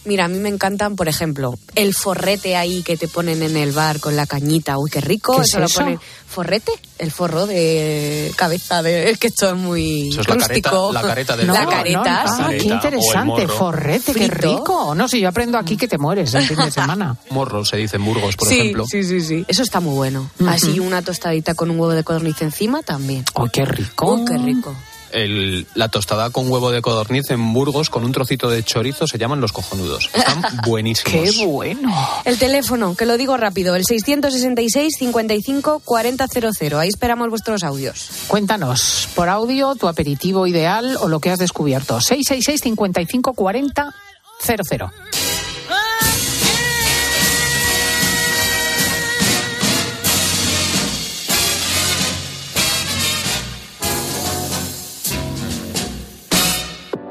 [0.06, 3.72] Mira, a mí me encantan, por ejemplo, el forrete ahí que te ponen en el
[3.72, 4.76] bar con la cañita.
[4.78, 5.36] Uy, qué rico.
[5.36, 5.80] ¿Qué es lo eso?
[5.80, 6.72] ponen- ¿Forrete?
[6.98, 8.82] El forro de cabeza.
[8.82, 9.10] De...
[9.10, 10.92] Es que esto es muy Eso es la careta- rústico.
[10.92, 14.58] la careta del La careta, no, ah, qué interesante, forrete, qué Frito.
[14.58, 14.94] rico.
[14.94, 17.16] No, si yo aprendo aquí que te mueres el fin de semana.
[17.30, 18.84] Morro se dice en Burgos, por sí, ejemplo.
[18.86, 19.44] sí, sí, sí.
[19.48, 20.28] Eso está muy bueno.
[20.48, 23.24] Así una tostadita con un huevo de codorniz encima también.
[23.34, 24.06] ¡Oh, qué rico!
[24.06, 24.74] Oh, qué rico.
[25.14, 29.16] El- la tostada con huevo de codorniz en Burgos con un trocito de chorizo se
[29.16, 30.10] llaman los cojonudos.
[30.12, 31.12] Están buenísimos.
[31.34, 31.92] ¡Qué bueno!
[32.24, 36.74] El teléfono, que lo digo rápido, el 666 55 4000.
[36.78, 38.08] Ahí esperamos vuestros audios.
[38.26, 42.00] Cuéntanos por audio tu aperitivo ideal o lo que has descubierto.
[42.00, 42.60] 666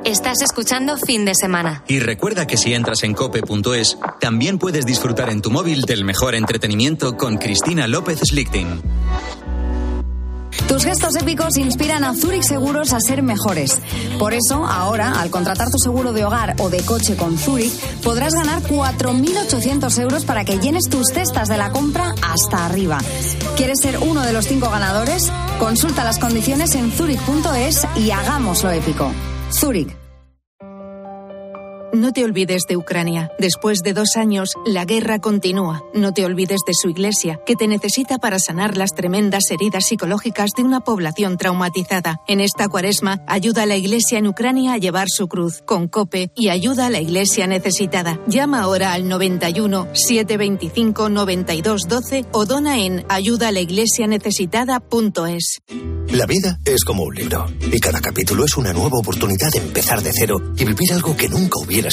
[0.05, 1.83] Estás escuchando fin de semana.
[1.87, 6.35] Y recuerda que si entras en cope.es, también puedes disfrutar en tu móvil del mejor
[6.35, 8.81] entretenimiento con Cristina López Slichting.
[10.67, 13.79] Tus gestos épicos inspiran a Zurich Seguros a ser mejores.
[14.19, 18.33] Por eso, ahora, al contratar tu seguro de hogar o de coche con Zurich, podrás
[18.33, 22.97] ganar 4.800 euros para que llenes tus cestas de la compra hasta arriba.
[23.55, 25.31] ¿Quieres ser uno de los cinco ganadores?
[25.59, 29.13] Consulta las condiciones en zurich.es y hagámoslo épico.
[29.53, 30.02] Zurich.
[32.03, 33.31] No te olvides de Ucrania.
[33.39, 35.85] Después de dos años, la guerra continúa.
[35.93, 40.51] No te olvides de su iglesia, que te necesita para sanar las tremendas heridas psicológicas
[40.57, 42.19] de una población traumatizada.
[42.27, 46.31] En esta cuaresma, ayuda a la iglesia en Ucrania a llevar su cruz con COPE
[46.35, 48.19] y ayuda a la iglesia necesitada.
[48.27, 55.61] Llama ahora al 91 725 92 12 o dona en ayudaalaiglesianecesitada.es.
[56.09, 60.01] La vida es como un libro y cada capítulo es una nueva oportunidad de empezar
[60.01, 61.92] de cero y vivir algo que nunca hubieras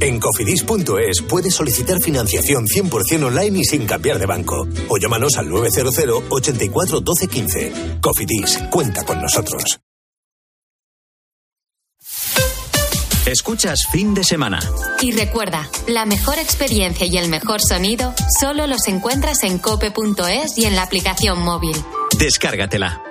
[0.00, 4.66] En cofidis.es puedes solicitar financiación 100% online y sin cambiar de banco.
[4.88, 5.94] O llámanos al 900
[6.30, 7.72] 84 12 15.
[8.00, 9.80] Cofidis, cuenta con nosotros.
[13.26, 14.58] Escuchas fin de semana.
[15.00, 20.64] Y recuerda, la mejor experiencia y el mejor sonido solo los encuentras en cope.es y
[20.64, 21.76] en la aplicación móvil.
[22.18, 23.02] Descárgatela.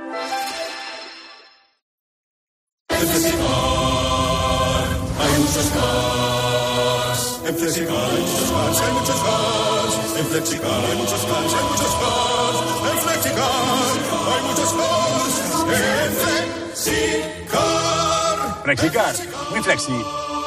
[7.62, 9.94] Hay muchos cars, hay muchos cars.
[10.18, 12.58] En Flexicar hay muchos cars, hay muchos cars.
[12.90, 13.52] En Flexicar
[14.30, 15.34] hay muchos cars.
[15.68, 16.12] En
[16.78, 18.64] Flexicar.
[18.64, 19.14] Flexicar,
[19.50, 19.92] muy flexi,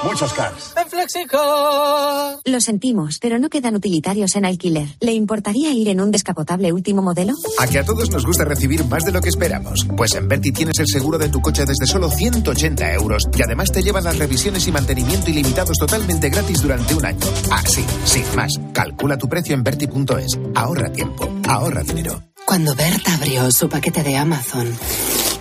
[0.05, 0.75] muchos cars.
[0.77, 2.39] En Flexicar.
[2.45, 4.89] Lo sentimos, pero no quedan utilitarios en alquiler.
[5.01, 7.35] ¿Le importaría ir en un descapotable último modelo?
[7.59, 9.87] A que a todos nos gusta recibir más de lo que esperamos.
[9.97, 13.71] Pues en Berti tienes el seguro de tu coche desde solo 180 euros y además
[13.73, 17.27] te llevan las revisiones y mantenimiento ilimitados totalmente gratis durante un año.
[17.51, 18.53] Así, sin más.
[18.73, 20.39] Calcula tu precio en Berti.es.
[20.55, 22.23] Ahorra tiempo, ahorra dinero.
[22.45, 24.67] Cuando Berta abrió su paquete de Amazon,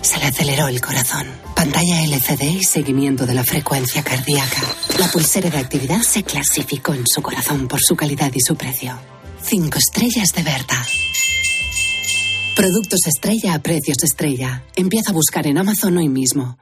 [0.02, 1.26] se le aceleró el corazón.
[1.56, 4.62] Pantalla LCD y seguimiento de la frecuencia cardíaca.
[4.98, 8.98] La pulsera de actividad se clasificó en su corazón por su calidad y su precio.
[9.42, 10.86] Cinco estrellas de Berta.
[12.54, 14.64] Productos estrella a precios estrella.
[14.76, 16.58] Empieza a buscar en Amazon hoy mismo.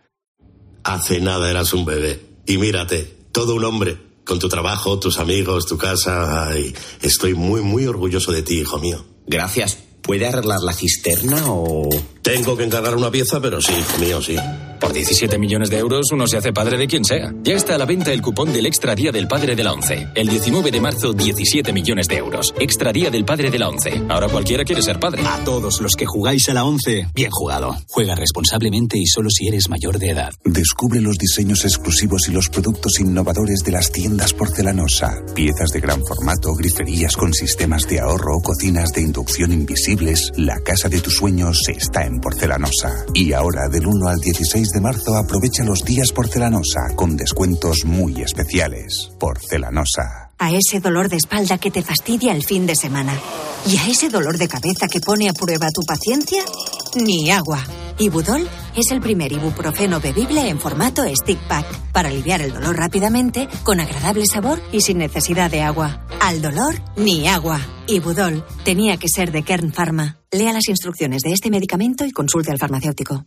[0.85, 2.21] Hace nada eras un bebé.
[2.47, 3.99] Y mírate, todo un hombre.
[4.25, 6.49] Con tu trabajo, tus amigos, tu casa.
[6.49, 9.05] Ay, estoy muy, muy orgulloso de ti, hijo mío.
[9.27, 9.79] Gracias.
[10.03, 11.89] ¿Puede arreglar la cisterna o...?
[12.23, 14.37] Tengo que encargar una pieza, pero sí, mío, sí.
[14.81, 17.35] Por 17 millones de euros uno se hace padre de quien sea.
[17.43, 20.09] Ya está a la venta el cupón del Extra Día del Padre de la ONCE.
[20.15, 22.55] El 19 de marzo, 17 millones de euros.
[22.59, 24.03] Extra Día del Padre de la ONCE.
[24.09, 25.23] Ahora cualquiera quiere ser padre.
[25.27, 27.77] A todos los que jugáis a la ONCE, bien jugado.
[27.91, 30.33] Juega responsablemente y solo si eres mayor de edad.
[30.45, 35.15] Descubre los diseños exclusivos y los productos innovadores de las tiendas porcelanosa.
[35.35, 40.33] Piezas de gran formato, griferías con sistemas de ahorro, cocinas de inducción invisibles.
[40.37, 43.05] La casa de tus sueños está en porcelanosa.
[43.13, 48.23] Y ahora, del 1 al 16 de marzo, aprovecha los días porcelanosa con descuentos muy
[48.23, 49.11] especiales.
[49.19, 50.31] Porcelanosa.
[50.39, 53.13] A ese dolor de espalda que te fastidia el fin de semana.
[53.67, 56.43] Y a ese dolor de cabeza que pone a prueba tu paciencia,
[56.95, 57.63] ni agua.
[57.99, 63.47] Ibudol es el primer ibuprofeno bebible en formato stick pack para aliviar el dolor rápidamente,
[63.63, 66.07] con agradable sabor y sin necesidad de agua.
[66.21, 67.61] Al dolor, ni agua.
[67.87, 70.19] Ibudol tenía que ser de Kern Pharma.
[70.31, 73.27] Lea las instrucciones de este medicamento y consulte al farmacéutico.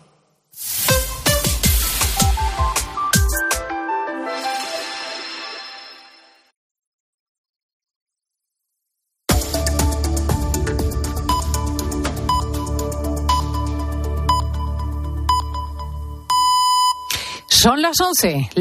[17.61, 18.49] Son las 11.